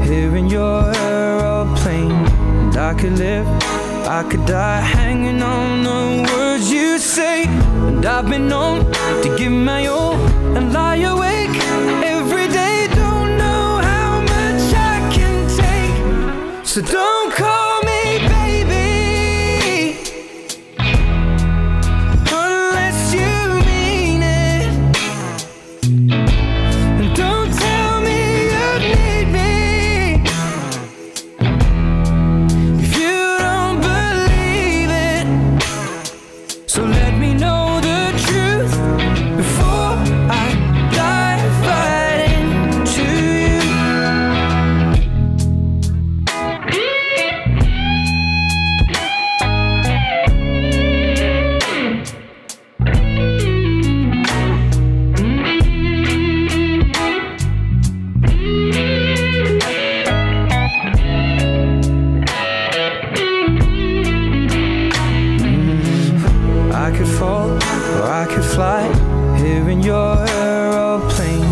here 0.05 0.37
in 0.37 0.49
your 0.51 0.95
aeroplane. 0.95 2.27
And 2.67 2.77
I 2.77 2.93
could 2.93 3.17
live, 3.19 3.47
I 4.19 4.23
could 4.29 4.45
die 4.45 4.81
hanging 4.81 5.43
on 5.43 5.83
the 5.85 6.31
words 6.31 6.71
you 6.71 6.99
say. 6.99 7.45
And 7.89 8.05
I've 8.05 8.29
been 8.29 8.49
known 8.49 8.85
to 9.23 9.35
give 9.39 9.53
my 9.53 9.87
all 9.87 10.17
and 10.57 10.75
lie 10.75 10.97
awake 10.97 11.42
So 16.73 16.81
don't 16.81 17.35
call 17.35 17.52
could 67.03 67.19
fall 67.19 67.51
or 67.51 68.03
I 68.03 68.27
could 68.29 68.45
fly 68.45 68.83
here 69.37 69.69
in 69.69 69.83
your 69.83 70.25
aeroplane. 70.29 71.43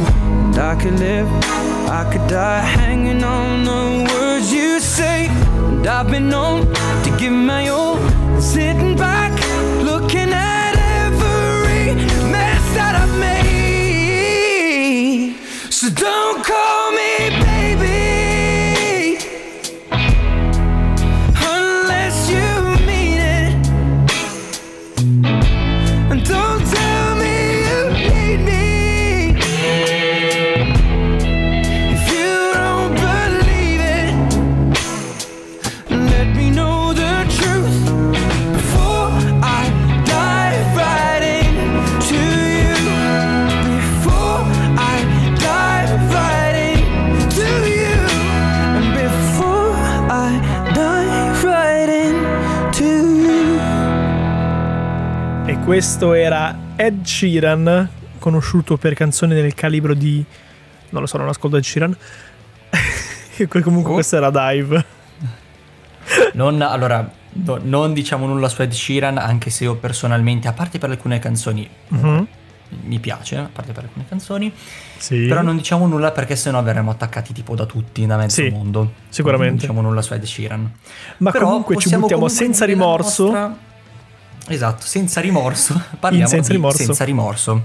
And 0.46 0.58
I 0.58 0.74
could 0.80 0.98
live, 0.98 1.28
I 1.88 2.08
could 2.12 2.26
die 2.28 2.60
hanging 2.60 3.24
on 3.24 3.64
the 3.64 4.12
words 4.12 4.52
you 4.52 4.78
say. 4.80 5.26
And 5.28 5.86
I've 5.86 6.08
been 6.08 6.28
known 6.28 6.66
to 7.04 7.16
give 7.18 7.32
my 7.32 7.68
all, 7.68 7.96
sitting 8.40 8.96
back, 8.96 9.09
questo 55.70 56.14
era 56.14 56.72
Ed 56.74 57.04
Sheeran, 57.04 57.88
conosciuto 58.18 58.76
per 58.76 58.94
canzoni 58.94 59.34
del 59.34 59.54
calibro 59.54 59.94
di... 59.94 60.22
Non 60.88 61.00
lo 61.02 61.06
so, 61.06 61.16
non 61.16 61.28
ascolto 61.28 61.56
Ed 61.58 61.62
Sheeran. 61.62 61.96
Que- 63.48 63.62
Comunque 63.62 63.92
Oh. 63.92 63.94
questa 63.94 64.16
era 64.16 64.30
Dive. 64.30 64.84
Non, 66.32 66.60
allora, 66.60 67.08
no- 67.34 67.60
non 67.62 67.92
diciamo 67.92 68.26
nulla 68.26 68.48
su 68.48 68.60
Ed 68.62 68.72
Sheeran, 68.72 69.16
anche 69.16 69.50
se 69.50 69.62
io 69.62 69.76
personalmente, 69.76 70.48
a 70.48 70.52
parte 70.52 70.78
per 70.80 70.90
alcune 70.90 71.20
canzoni, 71.20 71.68
Mhm. 71.86 72.26
mi 72.86 72.98
piace, 72.98 73.36
a 73.36 73.48
parte 73.52 73.70
per 73.70 73.84
alcune 73.84 74.06
canzoni, 74.08 74.52
Sì. 74.98 75.26
però 75.28 75.40
non 75.42 75.56
diciamo 75.56 75.86
nulla 75.86 76.10
perché 76.10 76.34
sennò 76.34 76.60
verremo 76.64 76.90
attaccati 76.90 77.32
tipo 77.32 77.54
da 77.54 77.64
tutti, 77.64 78.04
da 78.06 78.16
mezzo 78.16 78.42
Sì, 78.42 78.50
mondo. 78.50 78.94
sicuramente. 79.08 79.50
Non 79.50 79.58
diciamo 79.60 79.80
nulla 79.82 80.02
su 80.02 80.14
Ed 80.14 80.24
Sheeran. 80.24 80.68
Ma 81.18 81.30
Però 81.30 81.44
comunque 81.46 81.76
ci 81.76 81.90
buttiamo 81.90 82.06
comunque 82.08 82.28
senza 82.34 82.64
rimorso. 82.64 83.22
nostra- 83.30 83.68
Esatto, 84.52 84.84
senza 84.86 85.20
rimorso. 85.20 85.80
Parliamo 85.98 86.26
senza 86.28 86.48
di 86.50 86.56
rimorso. 86.56 86.82
senza 86.84 87.04
rimorso. 87.04 87.62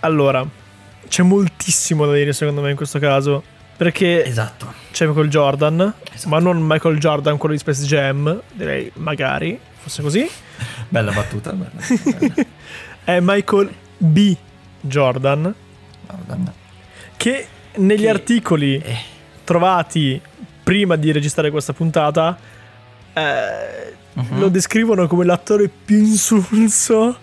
Allora, 0.00 0.46
c'è 1.08 1.22
moltissimo 1.22 2.06
da 2.06 2.12
dire 2.14 2.32
secondo 2.32 2.60
me 2.60 2.70
in 2.70 2.76
questo 2.76 2.98
caso. 2.98 3.42
Perché 3.76 4.24
Esatto. 4.24 4.72
c'è 4.92 5.04
Michael 5.06 5.28
Jordan, 5.28 5.94
Esatto. 6.12 6.28
ma 6.28 6.38
non 6.38 6.58
Michael 6.60 6.98
Jordan, 6.98 7.36
quello 7.38 7.54
di 7.54 7.60
Space 7.60 7.82
Jam. 7.84 8.40
Direi 8.52 8.90
magari 8.94 9.58
fosse 9.80 10.00
così. 10.02 10.28
Bella 10.88 11.10
battuta. 11.12 11.52
bella, 11.52 11.70
bella. 12.18 12.34
È 13.04 13.18
Michael 13.20 13.72
B. 13.98 14.36
Jordan, 14.80 15.54
Madonna. 16.06 16.52
che 17.16 17.46
negli 17.76 18.02
Che- 18.02 18.08
articoli 18.08 18.76
Eh, 18.78 18.96
trovati 19.44 20.20
prima 20.62 20.96
di 20.96 21.10
registrare 21.10 21.50
questa 21.50 21.72
puntata 21.72 22.38
eh, 23.12 23.94
Mhm. 24.14 24.38
lo 24.38 24.48
descrivono 24.48 25.06
come 25.08 25.24
l'attore 25.24 25.68
più 25.68 25.98
insulso 25.98 27.18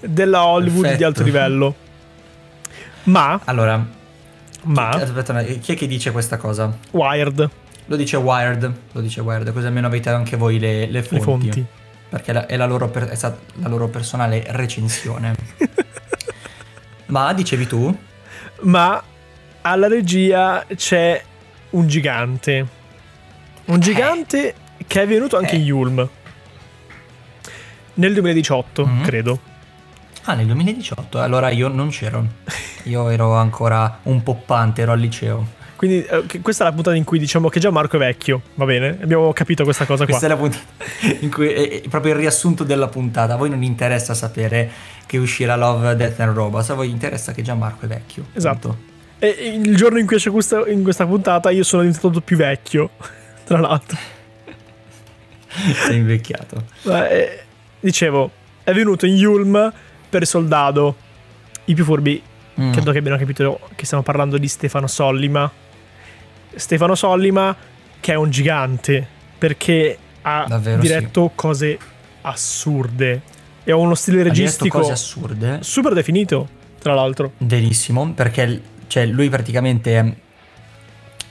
della 0.00 0.44
Hollywood 0.44 0.74
di 0.82 0.82
Perfetto. 0.88 1.06
alto 1.06 1.22
livello. 1.22 1.74
Ma, 3.04 3.40
Allora, 3.44 3.84
ma, 4.64 4.88
aspetta, 4.90 5.32
un 5.32 5.38
attimo, 5.38 5.58
chi 5.60 5.72
è 5.72 5.76
che 5.76 5.86
dice 5.86 6.10
questa 6.12 6.36
cosa? 6.36 6.76
Wired, 6.90 7.50
Lo 7.86 7.96
dice 7.96 8.16
Wired, 8.16 8.72
lo 8.92 9.00
dice 9.00 9.20
Wired, 9.20 9.52
così 9.52 9.66
almeno 9.66 9.86
avete 9.86 10.10
anche 10.10 10.36
voi 10.36 10.58
le, 10.58 10.86
le 10.86 11.02
fonti. 11.02 11.14
le 11.16 11.20
fonti. 11.22 11.64
Perché 12.08 12.32
la- 12.32 12.46
è, 12.46 12.56
la 12.56 12.66
loro, 12.66 12.88
per- 12.88 13.08
è 13.08 13.14
stata 13.14 13.38
la 13.54 13.68
loro 13.68 13.88
personale 13.88 14.44
recensione. 14.48 15.34
Ma 17.06 17.32
dicevi 17.32 17.66
tu? 17.66 17.96
Ma 18.62 19.00
alla 19.62 19.86
regia 19.88 20.64
c'è 20.74 21.22
un 21.70 21.86
gigante. 21.86 22.66
Un 23.66 23.78
gigante 23.80 24.54
che 24.86 25.02
è 25.02 25.06
venuto 25.06 25.36
anche 25.36 25.54
Eh. 25.54 25.58
in 25.58 25.64
Yulm. 25.64 26.08
Nel 27.96 28.12
2018, 28.12 28.86
Mhm. 28.86 29.02
credo. 29.02 29.40
Ah, 30.24 30.34
nel 30.34 30.46
2018, 30.46 31.20
allora 31.20 31.50
io 31.50 31.68
non 31.68 31.88
c'ero. 31.90 32.24
Io 32.84 33.08
ero 33.10 33.34
ancora 33.34 34.00
un 34.04 34.22
poppante, 34.22 34.82
ero 34.82 34.92
al 34.92 34.98
liceo. 35.00 35.54
Quindi 35.76 36.02
eh, 36.04 36.40
questa 36.40 36.64
è 36.64 36.68
la 36.68 36.72
puntata 36.72 36.96
in 36.96 37.04
cui 37.04 37.18
diciamo 37.18 37.48
che 37.48 37.60
già 37.60 37.70
Marco 37.70 37.96
è 37.96 37.98
vecchio, 37.98 38.40
va 38.54 38.64
bene? 38.64 38.98
Abbiamo 39.02 39.32
capito 39.32 39.62
questa 39.64 39.84
cosa 39.84 40.04
qua. 40.06 40.16
Questa 40.16 40.26
è 40.26 40.28
la 40.28 40.36
puntata 40.36 40.64
in 41.20 41.30
cui 41.30 41.48
è, 41.52 41.82
proprio 41.88 42.12
il 42.14 42.18
riassunto 42.18 42.64
della 42.64 42.88
puntata. 42.88 43.34
A 43.34 43.36
voi 43.36 43.50
non 43.50 43.62
interessa 43.62 44.14
sapere 44.14 44.70
che 45.06 45.18
uscirà 45.18 45.54
Love, 45.54 45.94
Death 45.96 46.18
and 46.20 46.34
Robots, 46.34 46.70
a 46.70 46.74
voi 46.74 46.90
interessa 46.90 47.32
che 47.32 47.42
Gianmarco 47.42 47.84
è 47.84 47.88
vecchio. 47.88 48.26
Esatto. 48.32 48.68
Punto. 48.68 48.94
E 49.18 49.28
il 49.62 49.76
giorno 49.76 49.98
in 49.98 50.06
cui 50.06 50.16
esce 50.16 50.30
questa, 50.30 50.66
in 50.68 50.82
questa 50.82 51.06
puntata 51.06 51.50
io 51.50 51.62
sono 51.62 51.82
diventato 51.82 52.20
più 52.20 52.36
vecchio, 52.36 52.90
tra 53.44 53.58
l'altro. 53.60 53.96
Sei 55.86 55.96
invecchiato. 55.96 56.64
Ma, 56.82 57.08
eh, 57.08 57.44
dicevo, 57.86 58.30
è 58.64 58.72
venuto 58.72 59.06
in 59.06 59.14
Yulm 59.14 59.72
per 60.08 60.26
soldado. 60.26 60.96
I 61.66 61.74
più 61.74 61.84
furbi 61.84 62.22
Mm. 62.58 62.72
credo 62.72 62.90
che 62.90 62.96
abbiano 62.96 63.18
capito 63.18 63.60
che 63.76 63.84
stiamo 63.84 64.02
parlando 64.02 64.38
di 64.38 64.48
Stefano 64.48 64.86
Sollima. 64.86 65.50
Stefano 66.54 66.94
Sollima, 66.94 67.54
che 68.00 68.12
è 68.12 68.14
un 68.16 68.30
gigante, 68.30 69.06
perché 69.36 69.98
ha 70.22 70.46
Davvero, 70.48 70.80
diretto 70.80 71.32
cose 71.34 71.78
assurde. 72.22 73.20
E 73.62 73.72
ha 73.72 73.76
uno 73.76 73.94
stile 73.94 74.22
registico 74.22 74.78
cose 74.78 74.92
assurde. 74.92 75.58
super 75.60 75.92
definito, 75.92 76.48
tra 76.80 76.94
l'altro. 76.94 77.32
Verissimo, 77.36 78.10
perché 78.14 78.58
cioè, 78.86 79.04
lui 79.04 79.28
praticamente, 79.28 80.16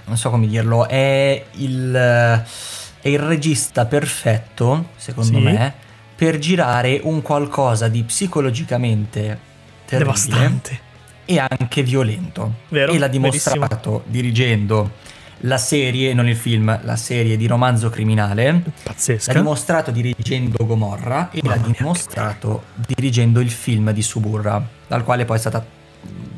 non 0.06 0.18
so 0.18 0.30
come 0.30 0.46
dirlo, 0.46 0.88
è 0.88 1.44
il, 1.54 1.92
è 1.92 3.08
il 3.08 3.20
regista 3.20 3.86
perfetto, 3.86 4.90
secondo 4.96 5.38
Sì. 5.40 5.44
me, 5.44 5.74
per 6.16 6.38
girare 6.40 7.00
un 7.04 7.22
qualcosa 7.22 7.88
di 7.88 8.04
psicologicamente 8.04 9.40
terribile 9.86 10.14
Devastante. 10.14 10.80
e 11.26 11.40
anche 11.40 11.84
violento. 11.84 12.56
Vero, 12.70 12.92
e 12.94 12.98
l'ha 12.98 13.08
dimostrato 13.08 14.04
dirigendo 14.08 15.04
la 15.40 15.58
serie, 15.58 16.14
non 16.14 16.28
il 16.28 16.36
film, 16.38 16.80
la 16.84 16.96
serie 16.96 17.36
di 17.38 17.46
romanzo 17.48 17.90
criminale. 17.90 18.52
L'ha 18.52 18.72
Pazzesca. 18.84 19.34
dimostrato 19.34 19.92
dirigendo 19.92 20.66
Gomorra 20.66 21.30
e 21.32 21.42
Mamma 21.44 21.56
l'ha 21.58 21.72
dimostrato 21.78 22.64
dirigendo 22.76 23.42
il 23.42 23.52
film 23.52 23.92
di 23.92 24.02
Suburra, 24.02 24.66
dal 24.88 25.04
quale 25.04 25.26
poi 25.26 25.36
è 25.36 25.40
stata 25.40 25.64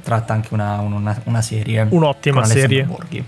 tratta 0.02 0.34
anche 0.34 0.54
una, 0.54 0.80
una- 0.80 1.22
una 1.26 1.42
serie. 1.42 1.86
Un'ottima 1.90 2.42
con 2.42 2.44
Alessandro 2.50 2.70
serie. 2.70 2.84
Borghi. 2.84 3.26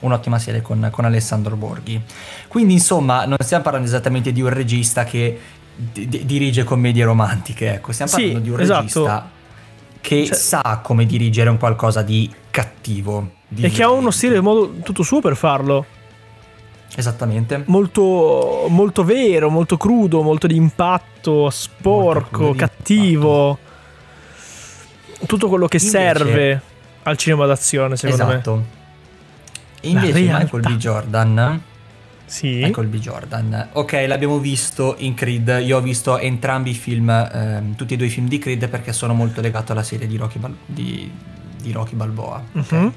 Un'ottima 0.00 0.38
serie 0.38 0.62
con, 0.62 0.88
con 0.92 1.04
Alessandro 1.04 1.56
Borghi. 1.56 2.00
Quindi, 2.46 2.74
insomma, 2.74 3.24
non 3.24 3.36
stiamo 3.40 3.64
parlando 3.64 3.88
esattamente 3.88 4.30
di 4.32 4.40
un 4.40 4.48
regista 4.50 5.02
che 5.04 5.38
di- 5.80 6.08
di- 6.08 6.24
dirige 6.26 6.64
commedie 6.64 7.04
romantiche, 7.04 7.74
ecco, 7.74 7.92
stiamo 7.92 8.10
Sì, 8.10 8.16
parlando 8.16 8.40
di 8.44 8.50
un 8.50 8.60
esatto. 8.60 8.80
regista 8.80 9.30
che 10.00 10.24
Cioè- 10.26 10.36
sa 10.36 10.80
come 10.82 11.06
dirigere 11.06 11.50
un 11.50 11.58
qualcosa 11.58 12.02
di 12.02 12.30
cattivo. 12.50 13.30
di 13.46 13.62
E 13.62 13.70
che 13.70 13.82
ha 13.82 13.90
uno 13.90 14.10
stile 14.10 14.40
modo 14.40 14.74
tutto 14.82 15.02
suo 15.02 15.20
per 15.20 15.36
farlo. 15.36 15.86
Esattamente. 16.96 17.62
molto, 17.66 18.66
molto 18.68 19.04
vero, 19.04 19.50
molto 19.50 19.76
crudo, 19.76 20.22
molto 20.22 20.46
di 20.48 20.56
impatto, 20.56 21.48
sporco, 21.48 22.54
cattivo. 22.54 23.56
Tutto 25.26 25.48
quello 25.48 25.66
che 25.66 25.76
Invece- 25.76 25.96
serve 25.98 26.62
al 27.04 27.16
cinema 27.16 27.46
d'azione, 27.46 27.96
secondo 27.96 28.24
me. 28.26 28.32
esatto. 28.32 28.64
E 29.80 29.88
invece 29.90 30.20
Michael 30.22 30.62
B. 30.62 30.76
Jordan 30.76 31.62
Sì. 32.28 32.60
Michael 32.62 32.86
B. 32.88 32.96
Jordan. 32.98 33.68
Ok, 33.72 34.04
l'abbiamo 34.06 34.38
visto 34.38 34.94
in 34.98 35.14
Creed. 35.14 35.60
Io 35.64 35.78
ho 35.78 35.80
visto 35.80 36.18
entrambi 36.18 36.70
i 36.70 36.74
film, 36.74 37.08
ehm, 37.10 37.74
tutti 37.74 37.94
e 37.94 37.96
due 37.96 38.06
i 38.06 38.10
film 38.10 38.28
di 38.28 38.38
Creed 38.38 38.68
perché 38.68 38.92
sono 38.92 39.14
molto 39.14 39.40
legato 39.40 39.72
alla 39.72 39.82
serie 39.82 40.06
di 40.06 40.16
Rocky, 40.16 40.38
Bal- 40.38 40.54
di, 40.66 41.10
di 41.60 41.72
Rocky 41.72 41.94
Balboa. 41.94 42.42
ok? 42.54 42.72
Mhm. 42.72 42.92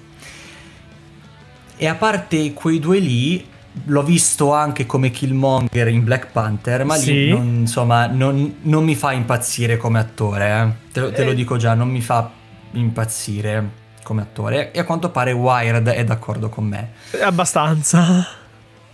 E 1.78 1.88
a 1.88 1.96
parte 1.96 2.54
quei 2.54 2.80
due 2.80 3.00
lì, 3.00 3.44
l'ho 3.86 4.04
visto 4.04 4.54
anche 4.54 4.86
come 4.86 5.10
Killmonger 5.12 5.88
in 5.88 6.04
Black 6.04 6.28
Panther, 6.32 6.84
ma 6.84 6.96
Sì. 6.96 7.14
lì 7.14 7.30
non, 7.30 7.46
insomma 7.62 8.06
non, 8.08 8.58
non 8.64 8.84
mi 8.84 8.96
fa 8.96 9.14
impazzire 9.14 9.78
come 9.78 9.98
attore. 9.98 10.46
eh. 10.88 10.92
Te, 10.92 11.00
lo- 11.00 11.12
te 11.12 11.24
lo 11.24 11.32
Eh. 11.32 11.36
dico 11.36 11.56
già, 11.58 11.74
non 11.74 11.90
mi 11.90 12.02
fa 12.02 12.30
impazzire 12.74 13.80
come 14.04 14.22
attore. 14.22 14.72
E 14.74 14.80
a 14.80 14.84
quanto 14.84 15.10
pare 15.10 15.32
Wired 15.32 15.88
è 15.88 16.04
d'accordo 16.04 16.50
con 16.50 16.66
me. 16.66 16.92
Abbastanza. 17.22 18.28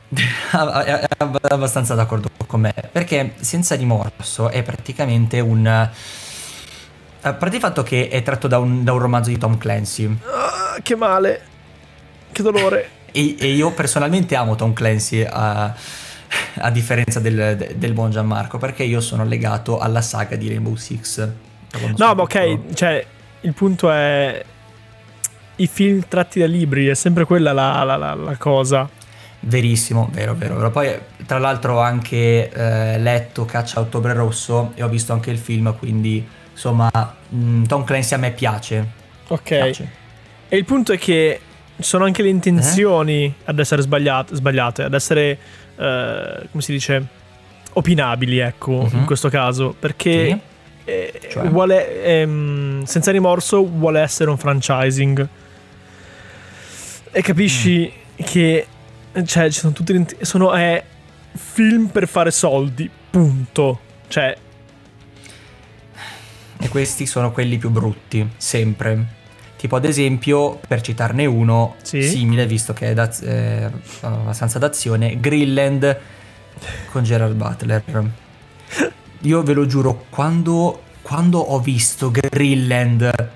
è 0.52 1.08
abbastanza 1.50 1.94
d'accordo 1.94 2.30
con 2.48 2.62
me 2.62 2.74
perché 2.92 3.34
senza 3.40 3.76
rimorso 3.76 4.50
è 4.50 4.64
praticamente 4.64 5.40
un 5.40 5.68
a 7.22 7.34
parte 7.34 7.56
il 7.56 7.62
fatto 7.62 7.84
che 7.84 8.08
è 8.08 8.24
tratto 8.24 8.48
da 8.48 8.58
un, 8.60 8.84
da 8.84 8.94
un 8.94 9.00
romanzo 9.00 9.30
di 9.30 9.38
Tom 9.38 9.58
Clancy 9.58 10.06
Ah, 10.24 10.78
che 10.82 10.96
male. 10.96 11.42
Che 12.32 12.42
dolore. 12.42 12.90
e, 13.12 13.36
e 13.38 13.48
io 13.52 13.72
personalmente 13.72 14.36
amo 14.36 14.56
Tom 14.56 14.72
Clancy 14.74 15.26
a, 15.28 15.74
a 16.60 16.70
differenza 16.72 17.20
del, 17.20 17.74
del 17.76 17.94
buon 17.94 18.12
Gianmarco 18.12 18.58
perché 18.60 18.84
io 18.84 19.02
sono 19.02 19.26
legato 19.26 19.80
alla 19.80 20.02
saga 20.02 20.36
di 20.38 20.48
Rainbow 20.48 20.76
Six 20.76 21.30
No, 21.98 22.14
ma 22.16 22.22
ok, 22.22 22.74
cioè, 22.74 23.06
il 23.42 23.54
punto 23.54 23.92
è... 23.92 24.44
I 25.58 25.68
film 25.68 26.04
tratti 26.08 26.40
da 26.40 26.46
libri, 26.46 26.88
è 26.88 26.94
sempre 26.94 27.26
quella 27.26 27.52
la, 27.52 27.84
la- 27.84 27.98
la- 27.98 28.14
la 28.16 28.38
cosa. 28.38 28.88
Verissimo, 29.48 30.10
vero, 30.12 30.34
vero, 30.36 30.56
vero. 30.56 30.72
Poi, 30.72 30.94
tra 31.26 31.38
l'altro, 31.40 31.76
ho 31.76 31.80
anche 31.80 32.50
eh, 32.52 32.98
letto 33.00 33.46
Caccia 33.46 33.80
a 33.80 33.84
Ottobre 33.84 34.12
Rosso 34.14 34.74
e 34.76 34.84
ho 34.84 34.90
visto 34.90 35.14
anche 35.14 35.32
il 35.32 35.38
film, 35.38 35.74
quindi 35.78 36.26
insomma, 36.52 36.90
mh, 37.30 37.64
Tom 37.64 37.86
Clancy 37.86 38.16
a 38.16 38.18
me 38.18 38.32
piace. 38.32 38.86
Ok. 39.28 39.42
piace. 39.44 39.90
E 40.50 40.58
il 40.58 40.66
punto 40.66 40.92
è 40.92 40.98
che 40.98 41.40
sono 41.80 42.04
anche 42.04 42.24
le 42.24 42.30
intenzioni 42.30 43.26
Eh? 43.26 43.34
ad 43.46 43.60
essere 43.60 43.82
sbagliate, 43.82 44.36
sbagliate, 44.36 44.84
ad 44.84 44.94
essere, 44.94 45.38
eh, 45.78 46.48
come 46.52 46.62
si 46.62 46.72
dice, 46.74 47.06
opinabili, 47.74 48.40
ecco, 48.40 48.72
Mhm. 48.92 49.00
in 49.00 49.06
questo 49.06 49.30
caso, 49.30 49.74
perché 49.80 50.26
Sì. 50.28 50.40
eh, 50.92 51.20
Cioè? 51.30 51.48
vuole, 51.48 52.04
ehm, 52.04 52.84
senza 52.84 53.12
rimorso, 53.12 53.66
vuole 53.66 54.02
essere 54.02 54.30
un 54.30 54.38
franchising. 54.38 55.28
E 57.12 57.22
capisci 57.22 57.90
Mm. 57.94 58.26
che, 58.26 58.68
cioè, 59.26 59.50
ci 59.52 59.60
sono 59.60 59.74
tutti, 59.74 60.06
sono, 60.22 60.54
è 60.54 60.84
film 61.34 61.88
per 61.88 62.08
fare 62.08 62.32
soldi, 62.32 62.90
punto. 63.10 63.80
Cioè, 64.08 64.38
E 66.60 66.70
questi 66.70 67.06
sono 67.06 67.32
quelli 67.32 67.58
più 67.58 67.70
brutti, 67.70 68.28
sempre. 68.38 69.16
Tipo 69.58 69.76
ad 69.76 69.86
esempio, 69.86 70.60
per 70.68 70.82
citarne 70.82 71.26
uno 71.26 71.76
Sì. 71.84 72.02
simile, 72.04 72.46
visto 72.48 72.74
che 72.74 72.90
è 72.90 72.94
da- 72.94 73.12
eh, 73.22 73.70
abbastanza 74.02 74.58
d'azione, 74.60 75.20
Greenland 75.20 76.00
con 76.92 77.04
Gerard 77.04 77.34
Butler. 77.36 77.84
Io 79.22 79.44
ve 79.44 79.54
lo 79.54 79.66
giuro, 79.66 80.06
quando, 80.10 80.84
quando 81.02 81.40
ho 81.40 81.60
visto 81.60 82.12
Greenland, 82.12 83.30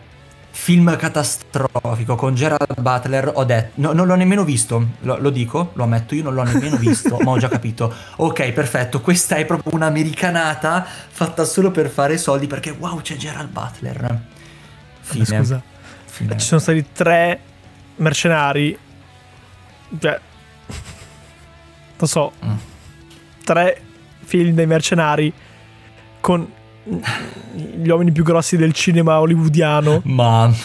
film 0.52 0.96
catastrofico 0.96 2.16
con 2.16 2.36
Gerard 2.36 2.80
Butler, 2.80 3.32
ho 3.34 3.44
detto, 3.44 3.72
no, 3.76 3.94
non 3.94 4.06
l'ho 4.06 4.16
nemmeno 4.16 4.44
visto, 4.44 4.86
lo, 5.02 5.18
lo 5.18 5.30
dico, 5.30 5.72
lo 5.74 5.84
ammetto, 5.84 6.14
io 6.14 6.24
non 6.24 6.34
l'ho 6.34 6.44
nemmeno 6.44 6.76
visto, 6.78 7.18
ma 7.20 7.32
ho 7.32 7.38
già 7.38 7.50
capito. 7.50 7.94
Ok, 8.18 8.52
perfetto, 8.52 9.02
questa 9.02 9.36
è 9.36 9.46
proprio 9.46 9.74
un'americanata 9.74 10.86
fatta 11.10 11.46
solo 11.46 11.72
per 11.72 11.90
fare 11.90 12.18
soldi 12.18 12.48
perché 12.48 12.72
wow, 12.72 13.02
c'è 13.02 13.16
Gerard 13.16 13.50
Butler. 13.50 14.22
Fine. 15.02 15.26
Scusa. 15.26 15.62
Fine. 16.06 16.38
Ci 16.38 16.46
sono 16.46 16.60
stati 16.60 16.86
tre 16.94 17.40
mercenari. 17.98 18.78
Cioè. 20.00 20.20
Non 21.98 22.10
so. 22.10 22.32
Mm. 22.46 22.56
Tre 23.44 23.82
film 24.24 24.56
dei 24.56 24.68
mercenari 24.68 25.34
con 26.22 26.50
gli 26.84 27.88
uomini 27.90 28.12
più 28.12 28.24
grossi 28.24 28.58
del 28.58 28.74
cinema 28.74 29.20
hollywoodiano. 29.20 30.02
Ma 30.06 30.52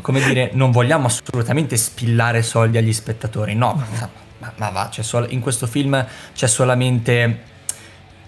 come 0.00 0.20
dire, 0.22 0.50
non 0.52 0.70
vogliamo 0.70 1.06
assolutamente 1.06 1.76
spillare 1.76 2.42
soldi 2.42 2.78
agli 2.78 2.92
spettatori, 2.92 3.54
no, 3.54 3.82
ma, 4.38 4.52
ma 4.56 4.70
va, 4.70 4.88
c'è 4.90 5.02
sol- 5.02 5.26
in 5.30 5.40
questo 5.40 5.66
film 5.66 6.04
c'è 6.32 6.46
solamente 6.46 7.54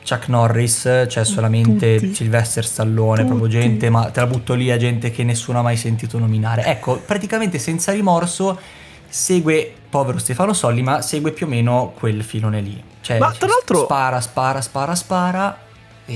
Chuck 0.08 0.28
Norris, 0.28 1.04
c'è 1.06 1.24
solamente 1.24 1.98
Tutti. 2.00 2.14
Sylvester 2.14 2.64
Stallone, 2.64 3.24
proprio 3.24 3.46
Tutti. 3.46 3.60
gente, 3.60 3.90
ma 3.90 4.10
te 4.10 4.20
la 4.20 4.26
butto 4.26 4.54
lì 4.54 4.70
a 4.72 4.76
gente 4.76 5.10
che 5.10 5.22
nessuno 5.22 5.60
ha 5.60 5.62
mai 5.62 5.76
sentito 5.76 6.18
nominare. 6.18 6.64
Ecco, 6.64 6.96
praticamente 6.96 7.58
senza 7.58 7.92
rimorso 7.92 8.58
segue, 9.06 9.72
povero 9.88 10.18
Stefano 10.18 10.52
Solli, 10.52 10.82
ma 10.82 11.00
segue 11.00 11.30
più 11.32 11.46
o 11.46 11.48
meno 11.48 11.92
quel 11.96 12.24
filone 12.24 12.60
lì. 12.60 12.82
Cioè, 13.00 13.18
Ma 13.18 13.30
tra 13.30 13.46
l'altro- 13.46 13.84
spara, 13.84 14.20
spara, 14.20 14.60
spara, 14.60 14.94
spara 14.94 15.58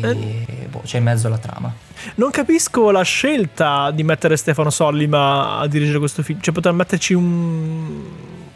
e 0.01 0.45
Eh. 0.49 0.67
boh, 0.71 0.81
c'è 0.85 0.99
in 0.99 1.05
mezzo 1.05 1.29
la 1.29 1.39
trama. 1.39 1.73
Non 2.17 2.31
capisco 2.31 2.91
la 2.91 3.03
scelta 3.03 3.91
di 3.91 4.03
mettere 4.03 4.37
Stefano 4.37 4.71
Sollima 4.71 5.59
a 5.59 5.67
dirigere 5.67 5.99
questo 5.99 6.23
film. 6.23 6.41
Cioè, 6.41 6.53
poteva 6.55 6.75
metterci 6.75 7.15
un. 7.15 8.05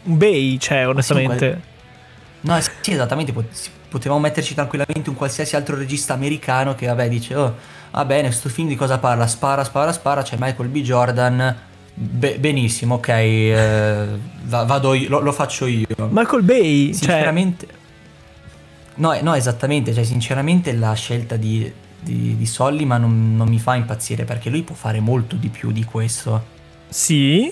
un 0.03 0.17
Bay, 0.17 0.57
cioè, 0.57 0.87
onestamente. 0.87 1.61
No, 2.41 2.59
sì, 2.61 2.91
esattamente. 2.91 3.33
Potevamo 3.89 4.19
metterci 4.19 4.53
tranquillamente 4.53 5.09
un 5.09 5.15
qualsiasi 5.15 5.55
altro 5.55 5.77
regista 5.77 6.13
americano 6.13 6.75
che, 6.75 6.87
vabbè, 6.87 7.07
dice: 7.09 7.35
Oh, 7.35 7.55
va 7.91 8.05
bene, 8.05 8.31
sto 8.31 8.49
film 8.49 8.67
di 8.67 8.75
cosa 8.75 8.97
parla? 8.97 9.27
Spara, 9.27 9.63
spara, 9.63 9.91
spara. 9.93 10.21
C'è 10.23 10.35
Michael 10.39 10.69
B. 10.69 10.81
Jordan. 10.81 11.55
Be- 11.99 12.37
benissimo, 12.37 12.95
ok. 12.95 13.07
eh, 13.09 14.05
va- 14.43 14.63
vado 14.65 14.93
io, 14.93 15.09
lo, 15.09 15.19
lo 15.19 15.31
faccio 15.31 15.65
io. 15.65 15.87
Michael 16.11 16.43
Bay, 16.43 16.93
cioè. 16.93 17.31
No, 18.97 19.19
no, 19.21 19.33
esattamente. 19.33 19.93
Cioè, 19.93 20.03
sinceramente, 20.03 20.73
la 20.73 20.93
scelta 20.93 21.35
di, 21.35 21.71
di, 21.99 22.35
di 22.37 22.45
Solly, 22.45 22.85
ma 22.85 22.97
non, 22.97 23.35
non 23.35 23.47
mi 23.47 23.59
fa 23.59 23.75
impazzire 23.75 24.23
perché 24.25 24.49
lui 24.49 24.61
può 24.63 24.75
fare 24.75 24.99
molto 24.99 25.35
di 25.35 25.49
più 25.49 25.71
di 25.71 25.83
questo. 25.83 26.55
Sì, 26.89 27.51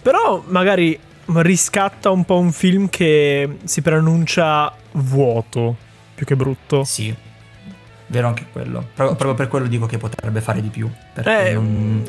però 0.00 0.42
magari 0.46 0.98
riscatta 1.26 2.10
un 2.10 2.24
po' 2.24 2.38
un 2.38 2.52
film 2.52 2.88
che 2.88 3.58
si 3.64 3.82
preannuncia 3.82 4.72
vuoto 4.92 5.76
più 6.14 6.24
che 6.24 6.36
brutto. 6.36 6.84
Sì, 6.84 7.14
vero 8.06 8.28
anche 8.28 8.46
quello. 8.50 8.86
Pro- 8.94 9.08
proprio 9.14 9.34
per 9.34 9.48
quello 9.48 9.66
dico 9.66 9.86
che 9.86 9.98
potrebbe 9.98 10.40
fare 10.40 10.62
di 10.62 10.68
più. 10.68 10.90
Perché 11.12 11.48
Eh, 11.50 11.52
non- 11.54 12.02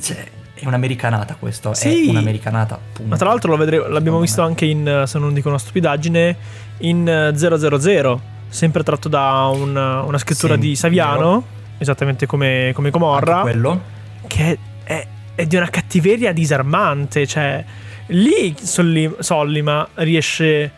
cioè, 0.00 0.26
è 0.60 0.66
un'americanata 0.66 1.36
questo. 1.38 1.72
Sì. 1.74 2.06
È 2.08 2.10
un'americanata. 2.10 2.78
Punto. 2.92 3.10
Ma 3.10 3.16
tra 3.16 3.28
l'altro 3.28 3.50
lo 3.50 3.56
vedremo- 3.56 3.86
l'abbiamo 3.88 4.20
visto 4.20 4.42
anche 4.42 4.64
in, 4.64 5.04
se 5.06 5.18
non 5.18 5.32
dico 5.34 5.48
una 5.48 5.58
stupidaggine, 5.58 6.36
in 6.78 7.08
eh, 7.08 7.36
000, 7.36 8.20
sempre 8.48 8.82
tratto 8.82 9.08
da 9.08 9.46
un- 9.52 9.76
una 9.76 10.18
scrittura 10.18 10.54
Sì, 10.54 10.60
di 10.60 10.76
Saviano, 10.76 11.18
vero. 11.18 11.44
esattamente 11.78 12.26
come, 12.26 12.72
come 12.74 12.90
Gomorra, 12.90 13.36
Anche 13.40 13.50
quello. 13.50 13.82
che 14.26 14.58
è, 14.84 15.06
è 15.34 15.46
di 15.46 15.56
una 15.56 15.68
cattiveria 15.68 16.32
disarmante. 16.32 17.26
Cioè, 17.26 17.64
lì 18.08 18.54
Solli- 18.60 19.14
Sollima 19.18 19.86
riesce 19.94 20.70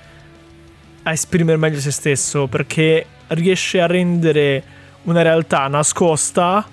a 1.03 1.13
esprimere 1.13 1.57
meglio 1.57 1.81
se 1.81 1.91
stesso 1.91 2.47
perché 2.47 3.07
riesce 3.29 3.81
a 3.81 3.87
rendere 3.87 4.63
una 5.05 5.23
realtà 5.23 5.67
nascosta, 5.69 6.65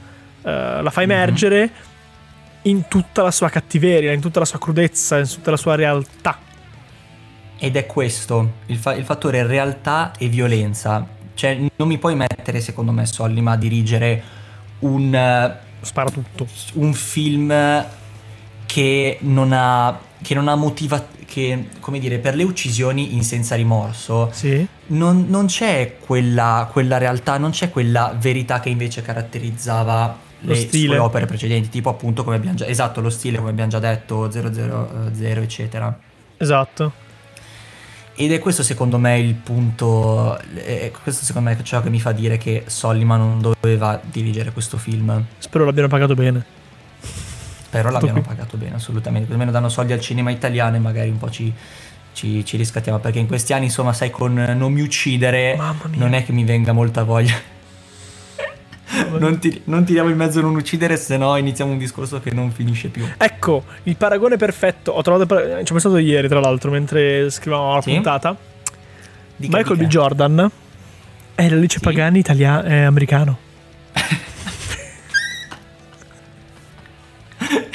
eh, 0.41 0.81
la 0.81 0.89
fa 0.89 1.01
Mhm. 1.01 1.11
emergere 1.11 1.69
in 2.69 2.87
tutta 2.87 3.21
la 3.23 3.31
sua 3.31 3.49
cattiveria, 3.49 4.11
in 4.11 4.21
tutta 4.21 4.39
la 4.39 4.45
sua 4.45 4.59
crudezza, 4.59 5.17
in 5.17 5.27
tutta 5.27 5.51
la 5.51 5.57
sua 5.57 5.75
realtà. 5.75 6.37
Ed 7.59 7.75
è 7.75 7.85
questo, 7.85 8.51
il, 8.67 8.77
fa- 8.77 8.93
il 8.95 9.03
fattore 9.03 9.45
realtà 9.45 10.11
e 10.17 10.27
violenza. 10.27 11.05
Cioè, 11.33 11.57
non 11.75 11.87
mi 11.87 11.97
puoi 11.97 12.15
mettere, 12.15 12.61
secondo 12.61 12.91
me, 12.91 13.05
Sollima 13.05 13.53
a 13.53 13.57
dirigere 13.57 14.23
un, 14.79 15.55
Spara 15.81 16.09
tutto. 16.09 16.47
un 16.73 16.93
film 16.93 17.85
che 18.65 19.17
non 19.21 19.51
ha, 19.53 19.97
che 20.21 20.33
non 20.35 20.47
ha 20.47 20.55
motiva- 20.55 21.07
che, 21.25 21.69
come 21.79 21.99
dire, 21.99 22.19
per 22.19 22.35
le 22.35 22.43
uccisioni 22.43 23.15
in 23.15 23.23
senza 23.23 23.55
rimorso 23.55 24.29
Sì. 24.31 24.65
non, 24.87 25.25
non 25.27 25.45
c'è 25.47 25.97
quella, 25.99 26.67
quella 26.71 26.97
realtà, 26.97 27.37
non 27.37 27.51
c'è 27.51 27.69
quella 27.69 28.15
verità 28.19 28.59
che 28.59 28.69
invece 28.69 29.01
caratterizzava 29.01 30.25
le 30.41 30.55
stile. 30.55 30.95
sue 30.95 30.97
opere 30.97 31.25
precedenti, 31.25 31.69
tipo 31.69 31.89
appunto 31.89 32.23
come 32.23 32.35
abbiamo 32.35 32.55
già, 32.55 32.65
esatto, 32.65 33.01
lo 33.01 33.09
stile 33.09 33.37
come 33.37 33.49
abbiamo 33.49 33.69
già 33.69 33.79
detto, 33.79 34.29
000, 34.31 35.41
eccetera. 35.41 35.99
Esatto. 36.37 37.05
Ed 38.19 38.31
è 38.31 38.39
questo 38.39 38.63
secondo 38.63 38.97
me 38.97 39.19
il 39.19 39.35
punto, 39.35 40.39
è 40.39 40.91
questo 41.03 41.23
secondo 41.23 41.49
me 41.49 41.57
è 41.57 41.61
ciò 41.61 41.81
che 41.81 41.89
mi 41.89 41.99
fa 41.99 42.11
dire 42.11 42.37
che 42.37 42.63
Sollima 42.65 43.15
non 43.15 43.39
doveva 43.39 44.01
dirigere 44.03 44.51
questo 44.51 44.77
film. 44.77 45.23
Spero 45.37 45.65
l'abbiano 45.65 45.87
pagato 45.87 46.15
bene. 46.15 46.43
Però 47.69 47.89
l'abbiamo 47.91 48.21
qui. 48.21 48.29
pagato 48.29 48.57
bene, 48.57 48.75
assolutamente. 48.75 49.31
Almeno 49.31 49.51
danno 49.51 49.69
soldi 49.69 49.93
al 49.93 49.99
cinema 49.99 50.31
italiano 50.31 50.77
e 50.77 50.79
magari 50.79 51.09
un 51.09 51.17
po' 51.17 51.29
ci, 51.29 51.53
ci, 52.13 52.43
ci 52.43 52.57
riscattiamo. 52.57 52.97
Perché 52.97 53.19
in 53.19 53.27
questi 53.27 53.53
anni, 53.53 53.65
insomma, 53.65 53.93
sai, 53.93 54.09
con 54.09 54.33
Non 54.33 54.71
mi 54.71 54.81
uccidere, 54.81 55.59
non 55.91 56.13
è 56.13 56.25
che 56.25 56.31
mi 56.31 56.43
venga 56.43 56.71
molta 56.71 57.03
voglia. 57.03 57.35
Non, 59.19 59.37
ti- 59.39 59.61
non 59.65 59.83
tiriamo 59.83 60.09
in 60.09 60.15
mezzo 60.17 60.39
Non 60.41 60.55
uccidere, 60.55 60.95
se 60.97 61.17
no 61.17 61.35
iniziamo 61.35 61.71
un 61.71 61.77
discorso 61.77 62.19
che 62.21 62.31
non 62.31 62.51
finisce 62.51 62.87
più. 62.87 63.05
Ecco, 63.17 63.63
il 63.83 63.95
paragone 63.97 64.37
perfetto. 64.37 64.91
Ho 64.91 65.01
trovato. 65.01 65.25
par- 65.25 65.57
Ci 65.63 65.71
ho 65.71 65.73
pensato 65.73 65.97
ieri, 65.97 66.27
tra 66.27 66.39
l'altro, 66.39 66.71
mentre 66.71 67.29
scrivevamo 67.29 67.75
la 67.75 67.81
Sì? 67.81 67.91
puntata. 67.93 68.35
Dica, 69.35 69.57
Michael 69.57 69.75
B. 69.75 69.79
dica. 69.79 69.89
Jordan 69.89 70.51
è 71.35 71.49
l'Alice 71.49 71.77
Sì. 71.79 71.83
Pagani 71.83 72.19
italiano, 72.19 72.61
è 72.63 72.81
americano. 72.83 73.37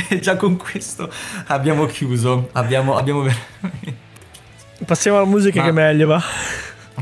E 0.08 0.18
già 0.20 0.36
con 0.36 0.56
questo 0.56 1.10
abbiamo 1.46 1.86
chiuso. 1.86 2.48
Abbiamo, 2.52 2.96
abbiamo 2.96 3.22
veramente... 3.22 4.10
Passiamo 4.84 5.18
alla 5.18 5.26
musica 5.26 5.58
Ma- 5.60 5.64
che 5.64 5.70
è 5.70 5.72
meglio, 5.74 6.06
va. 6.08 6.22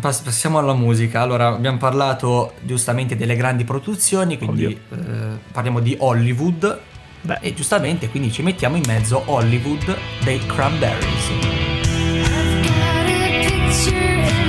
Pass- 0.01 0.21
Passiamo 0.21 0.59
alla 0.59 0.75
musica. 0.75 1.21
Allora, 1.21 1.49
abbiamo 1.49 1.79
parlato 1.79 2.55
giustamente 2.63 3.17
delle 3.17 3.37
grandi 3.37 3.65
produzioni, 3.65 4.39
quindi 4.39 4.65
eh, 4.67 4.97
parliamo 5.53 5.81
di 5.81 5.97
Hollywood. 5.99 6.79
Beh, 7.23 7.39
E 7.41 7.55
giustamente, 7.55 8.09
quindi 8.09 8.33
ci 8.33 8.43
mettiamo 8.43 8.77
in 8.77 8.85
mezzo 8.87 9.23
Hollywood 9.27 9.97
dei 10.25 10.39
Cranberries. 10.47 11.29
Got 12.21 12.37
a 12.37 13.05
picture 13.05 14.40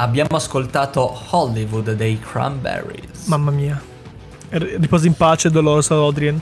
Abbiamo 0.00 0.36
ascoltato 0.36 1.20
Hollywood 1.30 1.92
dei 1.92 2.18
Cranberries. 2.20 3.26
Mamma 3.26 3.50
mia. 3.50 3.80
Riposa 4.50 5.06
in 5.08 5.14
pace 5.14 5.50
Dolores 5.50 5.90
O'Drien. 5.90 6.40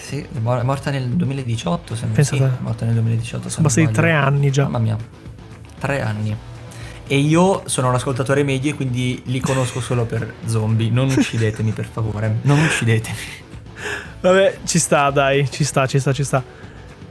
Sì, 0.00 0.20
è 0.20 0.38
mor- 0.40 0.60
è 0.60 0.62
morta 0.64 0.90
nel 0.90 1.08
2018, 1.08 1.94
sembra. 1.94 2.14
Pensa 2.16 2.36
Sì, 2.36 2.42
morta 2.60 2.84
nel 2.84 2.94
2018. 2.94 3.48
se 3.48 3.54
Sono 3.54 3.66
passati 3.66 3.90
tre 3.92 4.12
anni 4.12 4.50
già. 4.50 4.64
Mamma 4.64 4.78
mia, 4.78 4.96
tre 5.78 6.02
anni. 6.02 6.36
E 7.06 7.16
io 7.18 7.62
sono 7.66 7.88
un 7.88 7.94
ascoltatore 7.94 8.42
medio 8.42 8.70
e 8.72 8.74
quindi 8.74 9.22
li 9.26 9.40
conosco 9.40 9.80
solo 9.80 10.04
per 10.04 10.34
zombie. 10.44 10.90
Non 10.90 11.08
uccidetemi, 11.08 11.70
per 11.72 11.86
favore. 11.90 12.38
Non 12.42 12.58
uccidetemi. 12.58 13.16
Vabbè, 14.20 14.58
ci 14.64 14.78
sta, 14.78 15.10
dai, 15.10 15.50
ci 15.50 15.64
sta, 15.64 15.86
ci 15.86 15.98
sta, 15.98 16.12
ci 16.12 16.24
sta. 16.24 16.42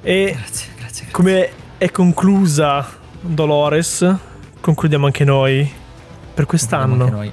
E 0.01 0.33
Grazie, 0.35 0.35
grazie. 0.35 0.67
grazie. 0.77 1.07
come 1.11 1.49
è 1.79 1.89
conclusa 1.89 2.87
Dolores, 3.21 4.15
concludiamo 4.67 5.05
anche 5.05 5.23
noi 5.23 5.59
per 5.63 5.69
Anche 6.35 6.45
quest'anno. 6.45 7.07
noi. 7.07 7.31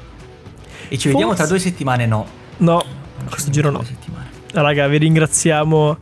E 0.89 0.97
ci 0.99 1.09
vediamo 1.09 1.35
tra 1.35 1.45
Forse- 1.47 1.51
due 1.51 1.59
settimane, 1.59 2.07
no. 2.07 2.24
No, 2.59 2.85
questo 3.28 3.51
giro 3.51 3.70
no. 3.70 3.85
Raga, 4.53 4.87
vi 4.87 4.99
ringraziamo 4.99 5.99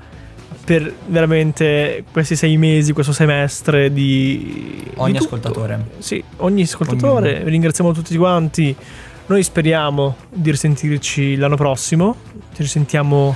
per 0.67 0.93
veramente 1.07 2.05
questi 2.13 2.37
sei 2.37 2.59
mesi, 2.59 2.93
questo 2.93 3.15
semestre 3.15 3.91
di... 3.91 4.85
Ogni 4.97 5.13
di 5.13 5.19
ascoltatore. 5.19 5.93
Sì, 6.01 6.23
ogni 6.39 6.63
ascoltatore. 6.65 7.31
Ognuno. 7.31 7.45
Vi 7.45 7.51
ringraziamo 7.51 7.93
tutti 7.93 8.15
quanti. 8.19 8.77
Noi 9.25 9.43
speriamo 9.43 10.17
di 10.29 10.51
risentirci 10.51 11.37
l'anno 11.37 11.57
prossimo. 11.57 12.15
Ci 12.53 12.61
risentiamo 12.61 13.35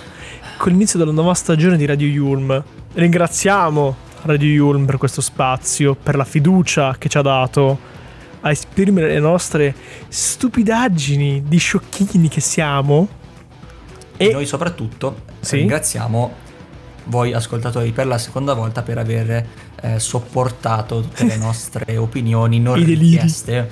con 0.58 0.70
l'inizio 0.72 0.98
della 0.98 1.12
nuova 1.12 1.32
stagione 1.32 1.78
di 1.78 1.86
Radio 1.86 2.06
Yulm. 2.08 2.62
Ringraziamo 2.92 3.96
Radio 4.26 4.48
Yulm 4.48 4.84
per 4.86 4.96
questo 4.98 5.20
spazio, 5.20 5.94
per 5.94 6.16
la 6.16 6.24
fiducia 6.24 6.96
che 6.98 7.08
ci 7.08 7.16
ha 7.18 7.22
dato 7.22 7.78
a 8.40 8.50
esprimere 8.50 9.08
le 9.08 9.18
nostre 9.20 9.74
stupidaggini 10.08 11.42
di 11.46 11.56
sciocchini 11.58 12.28
che 12.28 12.40
siamo. 12.40 13.08
E 14.16 14.26
E 14.28 14.32
noi 14.32 14.46
soprattutto 14.46 15.22
Sì. 15.40 15.56
ringraziamo 15.56 16.44
voi 17.08 17.32
ascoltatori 17.32 17.92
per 17.92 18.06
la 18.06 18.18
seconda 18.18 18.52
volta 18.54 18.82
per 18.82 18.98
aver 18.98 19.46
eh, 19.80 19.98
sopportato 20.00 21.00
tutte 21.02 21.24
le 21.24 21.36
nostre 21.38 21.96
opinioni 21.96 22.58
non 22.60 22.78
I 22.78 22.84
deliri. 22.84 23.10
richieste 23.10 23.70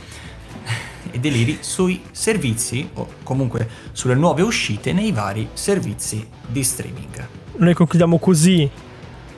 e 1.10 1.18
deliri 1.18 1.58
sui 1.60 2.00
servizi 2.12 2.88
o 2.94 3.08
comunque 3.22 3.68
sulle 3.92 4.14
nuove 4.14 4.42
uscite 4.42 4.92
nei 4.92 5.12
vari 5.12 5.48
servizi 5.52 6.26
di 6.46 6.62
streaming. 6.62 7.26
noi 7.58 7.74
concludiamo 7.74 8.18
così 8.18 8.68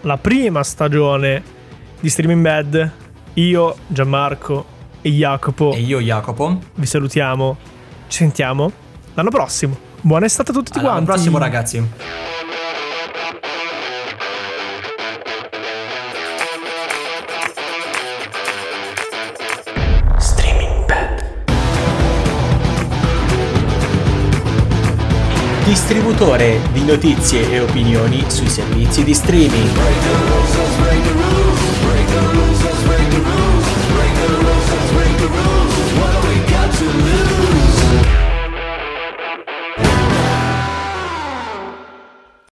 la 0.06 0.16
prima 0.16 0.62
stagione 0.62 1.42
di 2.00 2.08
Streaming 2.08 2.40
Bad. 2.40 2.90
Io, 3.34 3.76
Gianmarco 3.88 4.64
e 5.02 5.10
Jacopo 5.10 5.74
E 5.74 5.80
io 5.80 6.00
Jacopo, 6.00 6.58
vi 6.74 6.86
salutiamo. 6.86 7.56
Ci 8.06 8.18
sentiamo 8.18 8.72
l'anno 9.14 9.30
prossimo. 9.30 9.76
Buona 10.00 10.26
estate 10.26 10.52
a 10.52 10.54
tutti 10.54 10.78
all'anno 10.78 10.88
quanti. 10.90 11.10
prossimo 11.10 11.38
ragazzi. 11.38 11.82
Distributore 25.66 26.60
di 26.70 26.84
notizie 26.84 27.50
e 27.50 27.58
opinioni 27.58 28.22
sui 28.28 28.48
servizi 28.48 29.02
di 29.02 29.12
streaming. 29.12 31.55